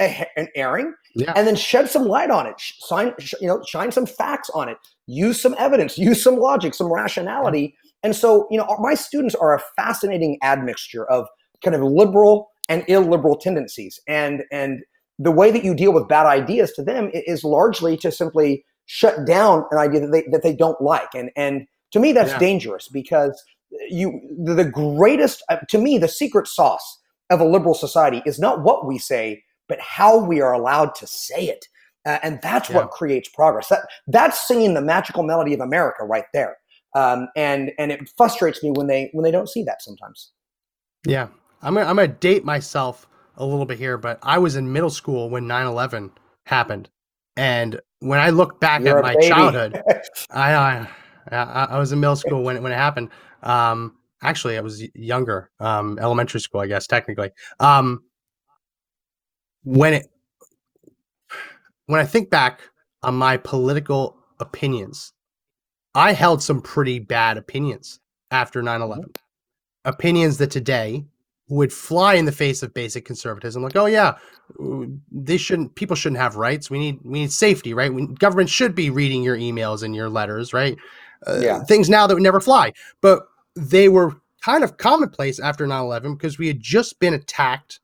[0.00, 1.32] a, an airing Yeah.
[1.36, 2.58] and then shed some light on it.
[2.60, 4.76] Sh- sign, sh- you know shine some facts on it.
[5.06, 5.98] Use some evidence.
[5.98, 7.74] Use some logic some rationality.
[8.02, 11.26] And so you know my students are a fascinating admixture of
[11.64, 13.98] kind of liberal and illiberal tendencies.
[14.06, 14.80] And and
[15.18, 19.26] the way that you deal with bad ideas to them is largely to simply shut
[19.26, 21.08] down an idea that they that they don't like.
[21.14, 22.38] And and to me that's Yeah.
[22.38, 23.42] dangerous because
[23.90, 26.98] you the, the greatest uh, to me the secret sauce
[27.30, 31.06] of a liberal society is not what we say but how we are allowed to
[31.06, 31.64] say it
[32.06, 32.76] uh, and that's Yeah.
[32.76, 36.56] what creates progress that that's singing the magical melody of america right there
[36.94, 40.32] um, and and it frustrates me when they when they don't see that sometimes
[41.06, 41.28] Yeah.
[41.62, 43.06] I'm gonna, I'm gonna date myself
[43.36, 46.10] a little bit here, but I was in middle school when 9/11
[46.46, 46.88] happened,
[47.36, 49.28] and when I look back You're at my baby.
[49.28, 49.80] childhood,
[50.30, 50.86] I,
[51.32, 53.10] I I was in middle school when it, when it happened.
[53.42, 57.30] Um, actually, I was younger, um, elementary school, I guess technically.
[57.60, 58.04] Um,
[59.64, 60.06] when it
[61.86, 62.60] when I think back
[63.02, 65.12] on my political opinions,
[65.94, 68.00] I held some pretty bad opinions
[68.30, 69.16] after 9/11.
[69.84, 71.04] Opinions that today
[71.48, 74.18] would fly in the face of basic conservatism like oh yeah
[75.10, 76.68] they shouldn't people shouldn't have rights.
[76.70, 77.92] We need we need safety right?
[77.92, 80.76] We, government should be reading your emails and your letters right?
[81.26, 81.64] Uh, Yeah.
[81.64, 82.72] things now that would never fly.
[83.00, 83.22] But
[83.56, 87.80] they were kind of commonplace after 9-11 because we had just been attacked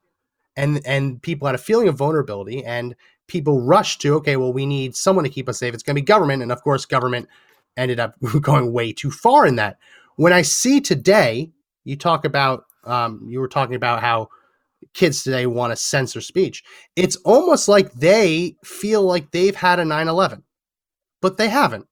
[0.57, 2.94] and and people had a feeling of vulnerability and
[3.26, 5.74] people rushed to okay well we need someone to keep us safe.
[5.74, 6.42] It's going to be government.
[6.42, 7.28] And of course government
[7.76, 9.78] ended up going way too far in that.
[10.16, 11.50] When i see today
[11.84, 14.28] you talk about um, you were talking about how
[14.92, 16.62] kids today want to censor speech.
[16.94, 20.42] It's almost like they feel like they've had a 9-11
[21.24, 21.88] but they haven't.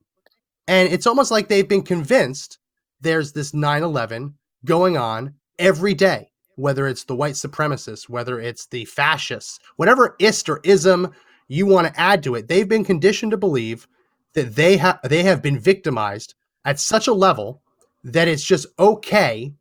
[0.68, 2.58] And it's almost like they've been convinced
[3.00, 4.34] there's this 9-11
[4.66, 10.48] going on every day whether it's the white supremacists whether it's the fascists whatever ist
[10.48, 11.11] or ism
[11.48, 13.86] you want to add to it they've been conditioned to believe
[14.34, 16.34] that they have they have been victimized
[16.64, 17.62] at such a level
[18.05, 19.53] that it's just okay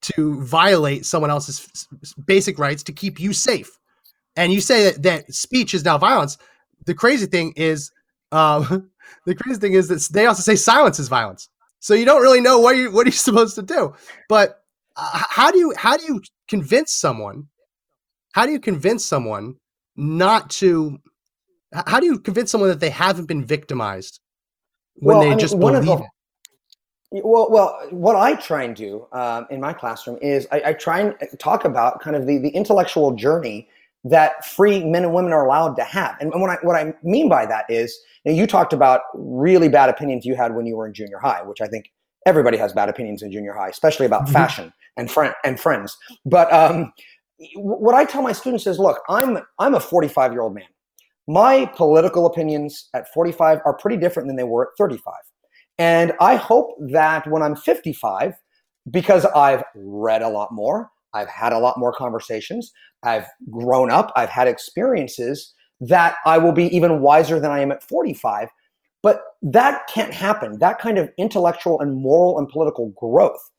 [0.00, 1.88] to violate someone else's
[2.26, 3.78] basic rights to keep you safe.
[4.36, 6.36] And you say that, that speech is now violence.
[6.84, 7.90] The crazy thing is,
[8.32, 8.90] um,
[9.26, 11.48] the crazy thing is that they also say silence is violence.
[11.80, 13.94] So you don't really know what you what are you supposed to do.
[14.28, 14.63] But
[14.96, 17.48] uh, how do you how do you convince someone?
[18.32, 19.54] How do you convince someone
[19.96, 20.98] not to?
[21.86, 24.20] How do you convince someone that they haven't been victimized
[24.94, 26.10] when Well, they I mean, just one believe the- it?
[27.24, 30.98] Well, well, what I try and do um, in my classroom is I, I try
[31.00, 33.68] and talk about kind of the, the intellectual journey
[34.02, 36.16] that free men and women are allowed to have.
[36.20, 39.68] And what I, what I mean by that is, you, know, you talked about really
[39.68, 41.84] bad opinions you had when you were in junior high, which I think
[42.26, 44.32] everybody has bad opinions in junior high, especially about Mhm.
[44.32, 45.96] fashion and friend and friends.
[46.24, 46.92] But um,
[47.56, 50.64] what I tell my students is, look, I'm I'm a 45 year old man.
[51.26, 55.14] My political opinions at 45 are pretty different than they were at 35.
[55.78, 58.34] And I hope that when I'm 55,
[58.90, 62.72] because I've read a lot more, I've had a lot more conversations.
[63.02, 64.12] I've grown up.
[64.16, 68.48] I've had experiences that I will be even wiser than I am at 45.
[69.02, 70.58] But that can't happen.
[70.58, 73.50] That kind of intellectual and moral and political growth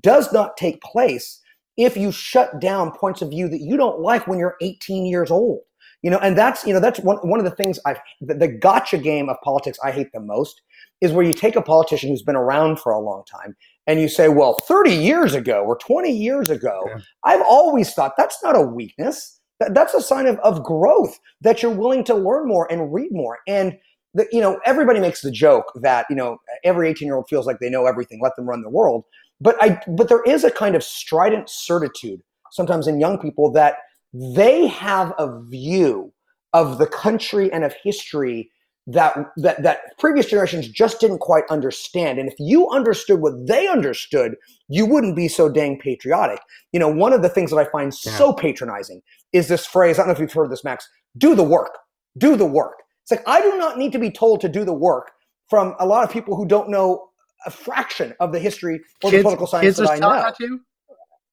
[0.00, 1.40] does not take place
[1.76, 5.30] if you shut down points of view that you don't like when you're 18 years
[5.30, 5.60] old.
[6.02, 8.48] You know, and that's you know that's one one of the things I the, the
[8.48, 10.60] gotcha game of politics I hate the most
[11.00, 13.54] is where you take a politician who's been around for a long time
[13.86, 17.00] and you say, well, 30 years ago or 20 years ago, yeah.
[17.24, 19.40] I've always thought that's not a weakness.
[19.60, 23.10] That, that's a sign of, of growth that you're willing to learn more and read
[23.12, 23.38] more.
[23.48, 23.78] And
[24.14, 27.46] the, you know, everybody makes the joke that, you know, every 18 year old feels
[27.46, 29.04] like they know everything, let them run the world.
[29.42, 32.22] But I, but there is a kind of strident certitude
[32.52, 33.78] sometimes in young people that
[34.14, 36.12] they have a view
[36.52, 38.50] of the country and of history
[38.86, 42.18] that that that previous generations just didn't quite understand.
[42.18, 44.34] And if you understood what they understood
[44.68, 46.40] you wouldn't be so dang patriotic.
[46.72, 48.12] You know one of the things that i find yeah.
[48.16, 49.00] so patronizing
[49.32, 51.78] is this phrase i don't know if you've heard this max do the work
[52.18, 52.82] do the work.
[53.02, 55.12] It's like i do not need to be told to do the work
[55.48, 57.08] from a lot of people who don't know
[57.46, 60.44] a fraction of the history or kids, the political science that i know that to
[60.44, 60.60] you?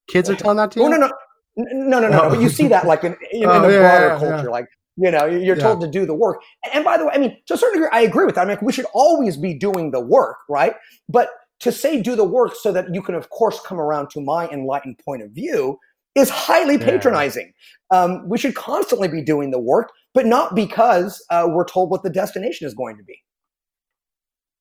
[0.08, 1.12] kids are telling that to you oh no no
[1.58, 2.30] no, no, no, no.
[2.30, 4.52] But you see that like in, in, in oh, the yeah, broader yeah, culture, yeah.
[4.52, 4.68] like
[5.00, 6.42] you know, you're told to do the work.
[6.74, 8.42] And by the way, I mean, to a certain degree, I agree with that.
[8.42, 10.74] I mean, we should always be doing the work, right?
[11.08, 11.30] But
[11.62, 14.50] to say do the work so that you can, of course, come around to my
[14.50, 15.78] enlightened point of view
[16.16, 17.54] is highly patronizing.
[17.92, 22.04] Um, we should constantly be doing the work, but not because uh, we're told what
[22.04, 23.22] the destination is going to be.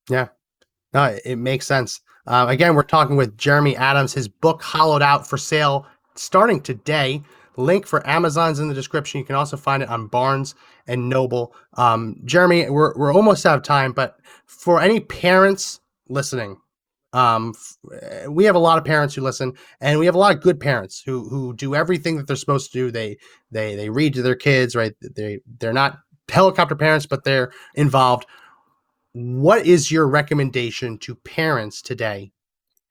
[0.08, 0.28] Yeah,
[0.92, 2.00] no, it makes sense.
[2.26, 4.12] Uh, again, we're talking with Jeremy Adams.
[4.12, 7.22] His book, Hollowed Out, for sale starting today.
[7.56, 9.18] Link for Amazon's in the description.
[9.18, 10.54] You can also find it on Barnes
[10.86, 11.54] and Noble.
[11.74, 14.16] Um, Jeremy, we're, we're almost out of time, but
[14.46, 16.56] for any parents listening,
[17.12, 17.54] um,
[18.28, 20.60] we have a lot of parents who listen, and we have a lot of good
[20.60, 22.90] parents who who do everything that they're supposed to do.
[22.90, 23.16] They
[23.50, 24.92] they they read to their kids, right?
[25.00, 28.26] They they're not helicopter parents, but they're involved.
[29.20, 32.30] What is your recommendation to parents today,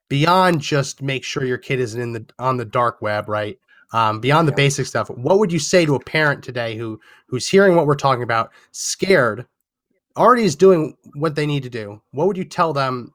[0.10, 3.58] beyond just make sure your kid isn't in the on the dark web, right?
[3.92, 4.58] um, beyond the yeah.
[4.58, 7.96] basic stuff what would you say to a parent today who who's hearing what we're
[7.96, 9.46] talking about scared
[10.18, 13.14] already is doing what they need to do what would you tell them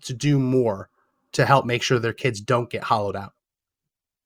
[0.00, 0.88] to do more
[1.32, 3.32] to help make sure their kids don't get hollowed out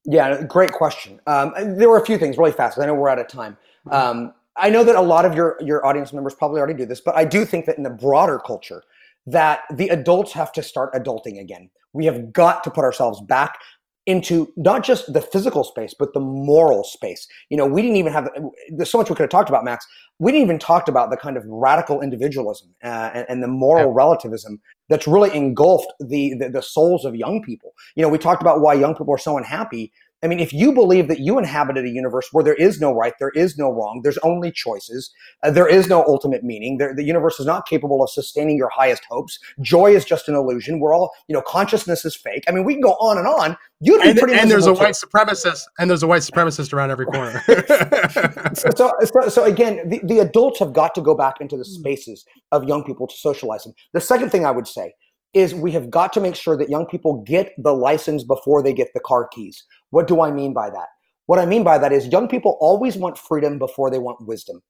[0.04, 3.18] yeah great question um, there were a few things really fast i know we're out
[3.18, 3.56] of time
[3.90, 7.00] um, i know that a lot of your your audience members probably already do this
[7.00, 8.82] but i do think that in the broader culture
[9.26, 11.68] that the adults have to start adulting again.
[11.92, 13.58] We have got to put ourselves back
[14.06, 17.26] into not just the physical space but the moral space.
[17.50, 18.30] You know we didn't even have
[18.70, 19.84] there's so much we could have talked about max.
[20.20, 23.88] We didn't even talked about the kind of radical individualism uh, and, and, the moral
[23.88, 23.94] yeah.
[23.96, 27.72] relativism that's really engulfed the, the the souls of young people.
[27.96, 29.92] You know we talked about why young people are so unhappy
[30.22, 33.12] I mean, if you believe that you inhabited a universe where there is no right,
[33.18, 35.12] there is no wrong, there's only choices,
[35.42, 38.70] uh, there is no ultimate meaning, there, the universe is not capable of sustaining your
[38.70, 42.44] highest hopes, joy is just an illusion, we're all, you know, consciousness is fake.
[42.48, 43.56] I mean, we can go on and on.
[43.80, 44.80] You'd be and, pretty and there's a too.
[44.80, 47.42] white supremacist, and there's a white supremacist around every corner.
[48.54, 48.70] so,
[49.04, 51.80] so, so, again, the, the adults have got to go back into the hmm.
[51.80, 53.74] spaces of young people to socialize them.
[53.92, 54.94] The second thing I would say
[55.36, 58.72] is we have got to make sure that young people get the license before they
[58.72, 59.62] get the car keys.
[59.90, 60.88] What do I mean by that?
[61.26, 64.62] What I mean by that is young people always want freedom before they want wisdom.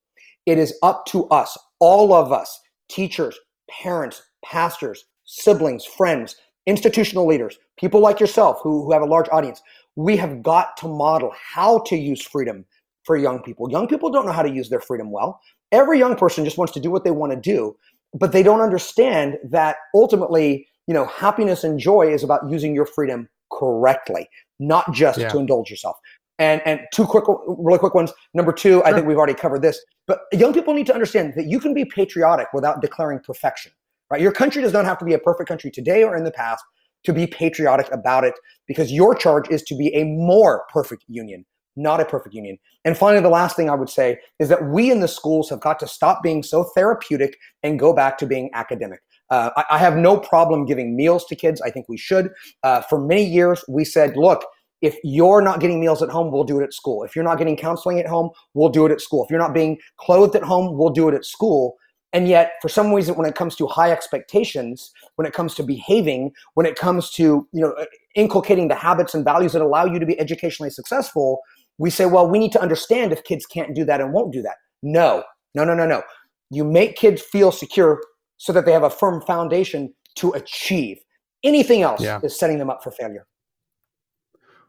[0.45, 3.39] It is up to us, all of us, teachers,
[3.71, 6.35] parents, pastors, siblings, friends,
[6.67, 9.63] institutional leaders, people like yourself who, who have a large audience.
[9.95, 12.65] We have got to model how to use freedom
[13.05, 13.71] for young people.
[13.71, 15.41] Young people don't know how to use their freedom well.
[15.71, 17.77] Every young person just wants to do what they want to do
[18.15, 22.87] but they don't understand that ultimately, you know, happiness and joy is about using your
[22.87, 24.29] freedom correctly,
[24.59, 25.29] not just yeah.
[25.29, 25.97] to indulge yourself.
[26.39, 28.13] And and two quick, really quick ones.
[28.35, 28.87] Number two, sure.
[28.87, 31.73] I think we've already covered this, but young people need to understand that you can
[31.73, 33.73] be patriotic without declaring perfection.
[34.11, 34.21] Right?
[34.21, 36.63] Your country does not have to be a perfect country today or in the past
[37.05, 38.35] to be patriotic about it,
[38.67, 41.45] because your charge is to be a more perfect union
[41.77, 42.59] not a perfect union.
[42.85, 45.61] And finally, the last thing I would say is that we in the schools have
[45.61, 49.01] got to stop being so therapeutic and go back to being academic.
[49.31, 51.61] Uh, I, I, have no problem giving meals to kids.
[51.61, 52.31] I think we should.
[52.63, 54.45] Uh, for many years, we said, look,
[54.83, 57.03] if you're not getting meals at home, we'll do it at school.
[57.03, 59.25] If you're not getting counseling at home, we'll do it at school.
[59.25, 61.77] If you're not being clothed at home, we'll do it at school.
[62.13, 65.63] And yet, for some reason, when it comes to high expectations, when it comes to
[65.63, 67.75] behaving, when it comes to you know
[68.15, 71.41] inculcating the habits and values that allow you to be educationally successful,
[71.79, 74.43] we say, well, we need to understand if kids can't do that and won't do
[74.43, 74.57] that.
[74.83, 75.25] No,
[75.55, 76.03] no, no, no, no.
[76.51, 78.01] You make kids feel secure
[78.37, 80.99] so that they have a firm foundation to achieve.
[81.43, 82.21] Anything else yeah.
[82.23, 83.27] is setting them up for failure.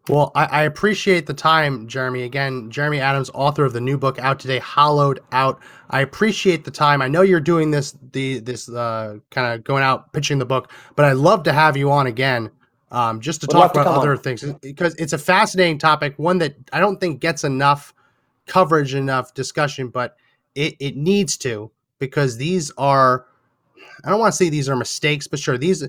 [0.09, 2.23] Well, I, I, appreciate the time, Jeremy.
[2.23, 5.59] Again, Jeremy Adams, author of the new book out today, Hollowed Out.
[5.89, 7.01] I appreciate the time.
[7.01, 10.71] I know you're doing this, the this uh, kind of going out pitching the book,
[10.95, 12.49] but I'd love to have you on again,
[12.91, 14.19] um, just to Would talk about other on.
[14.19, 17.93] things because it's a fascinating topic, one that I don't think gets enough
[18.45, 20.17] coverage, enough discussion, but
[20.55, 23.25] it, it needs to because these are.
[24.05, 25.87] I don't want to say these are mistakes, but sure, these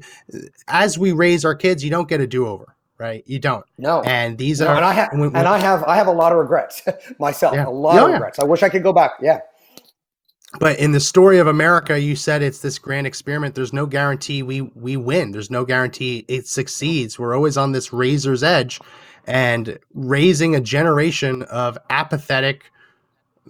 [0.66, 3.22] as we raise our kids, you don't get a do over right?
[3.26, 3.64] You don't.
[3.78, 4.03] No.
[4.03, 6.38] And these no, are and I have and I have I have a lot of
[6.38, 6.82] regrets
[7.18, 7.55] myself.
[7.55, 7.66] Yeah.
[7.66, 8.38] A lot of regrets.
[8.38, 9.12] I wish I could go back.
[9.20, 9.40] Yeah.
[10.59, 13.54] But in the story of America, you said it's this grand experiment.
[13.54, 15.30] There's no guarantee we we win.
[15.30, 17.18] There's no guarantee it succeeds.
[17.18, 18.80] We're always on this razor's edge
[19.26, 22.72] and raising a generation of apathetic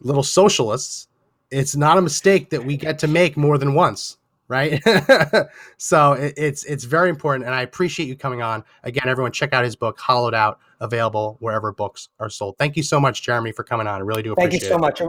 [0.00, 1.08] little socialists.
[1.50, 4.82] It's not a mistake that we get to make more than once right?
[5.76, 8.64] so it, it's it's very important, and I appreciate you coming on.
[8.82, 12.56] Again, everyone, check out his book, Hollowed Out, available wherever books are sold.
[12.58, 14.00] Thank you so much, Jeremy, for coming on.
[14.00, 14.50] I really do appreciate it.
[14.50, 15.02] Thank you so much.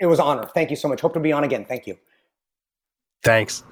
[0.00, 0.46] It was an honor.
[0.54, 1.00] Thank you so much.
[1.00, 1.64] Hope to be on again.
[1.64, 1.96] Thank you.
[3.22, 3.62] Thanks.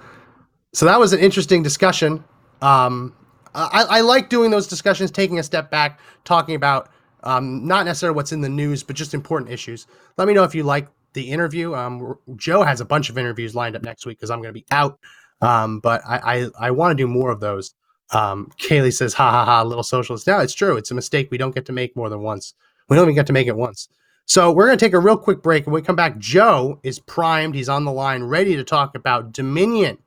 [0.72, 2.24] So that was an interesting discussion.
[2.62, 3.14] Um,
[3.54, 6.88] I, I like doing those discussions, taking a step back, talking about
[7.22, 9.86] um, not necessarily what's in the news, but just important issues.
[10.16, 11.74] Let me know if you like the interview.
[11.74, 14.60] Um, Joe has a bunch of interviews lined up next week because I'm going to
[14.60, 14.98] be out.
[15.40, 16.16] Um, but I,
[16.58, 17.74] I, I want to do more of those.
[18.12, 20.26] Um, Kaylee says, ha ha ha, little socialist.
[20.26, 20.76] No, it's true.
[20.76, 22.54] It's a mistake we don't get to make more than once.
[22.88, 23.88] We don't even get to make it once.
[24.26, 25.66] So we're going to take a real quick break.
[25.66, 27.54] When we come back, Joe is primed.
[27.54, 29.98] He's on the line, ready to talk about Dominion,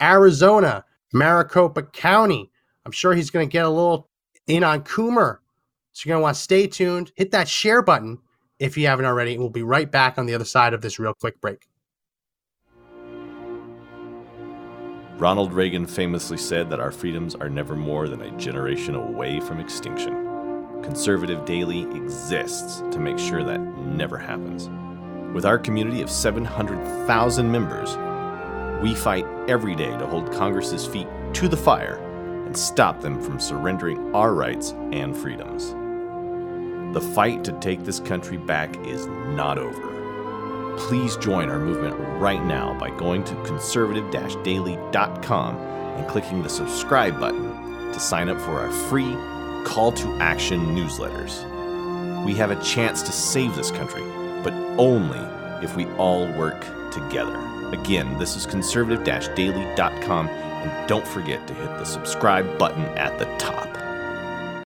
[0.00, 2.50] Arizona, Maricopa County.
[2.84, 4.08] I'm sure he's going to get a little
[4.46, 5.38] in on Coomer.
[5.92, 7.12] So you're going to want to stay tuned.
[7.16, 8.18] Hit that share button
[8.58, 9.32] if you haven't already.
[9.32, 11.66] And We'll be right back on the other side of this real quick break.
[15.16, 19.60] Ronald Reagan famously said that our freedoms are never more than a generation away from
[19.60, 20.23] extinction.
[20.84, 24.68] Conservative Daily exists to make sure that never happens.
[25.34, 27.96] With our community of 700,000 members,
[28.82, 31.96] we fight every day to hold Congress's feet to the fire
[32.44, 35.70] and stop them from surrendering our rights and freedoms.
[36.94, 40.76] The fight to take this country back is not over.
[40.76, 47.18] Please join our movement right now by going to conservative daily.com and clicking the subscribe
[47.18, 49.16] button to sign up for our free
[49.64, 51.42] call to action newsletters.
[52.24, 54.04] We have a chance to save this country,
[54.42, 55.18] but only
[55.64, 56.60] if we all work
[56.92, 57.38] together.
[57.72, 63.24] Again, this is conservative daily.com, and don't forget to hit the subscribe button at the
[63.38, 63.73] top.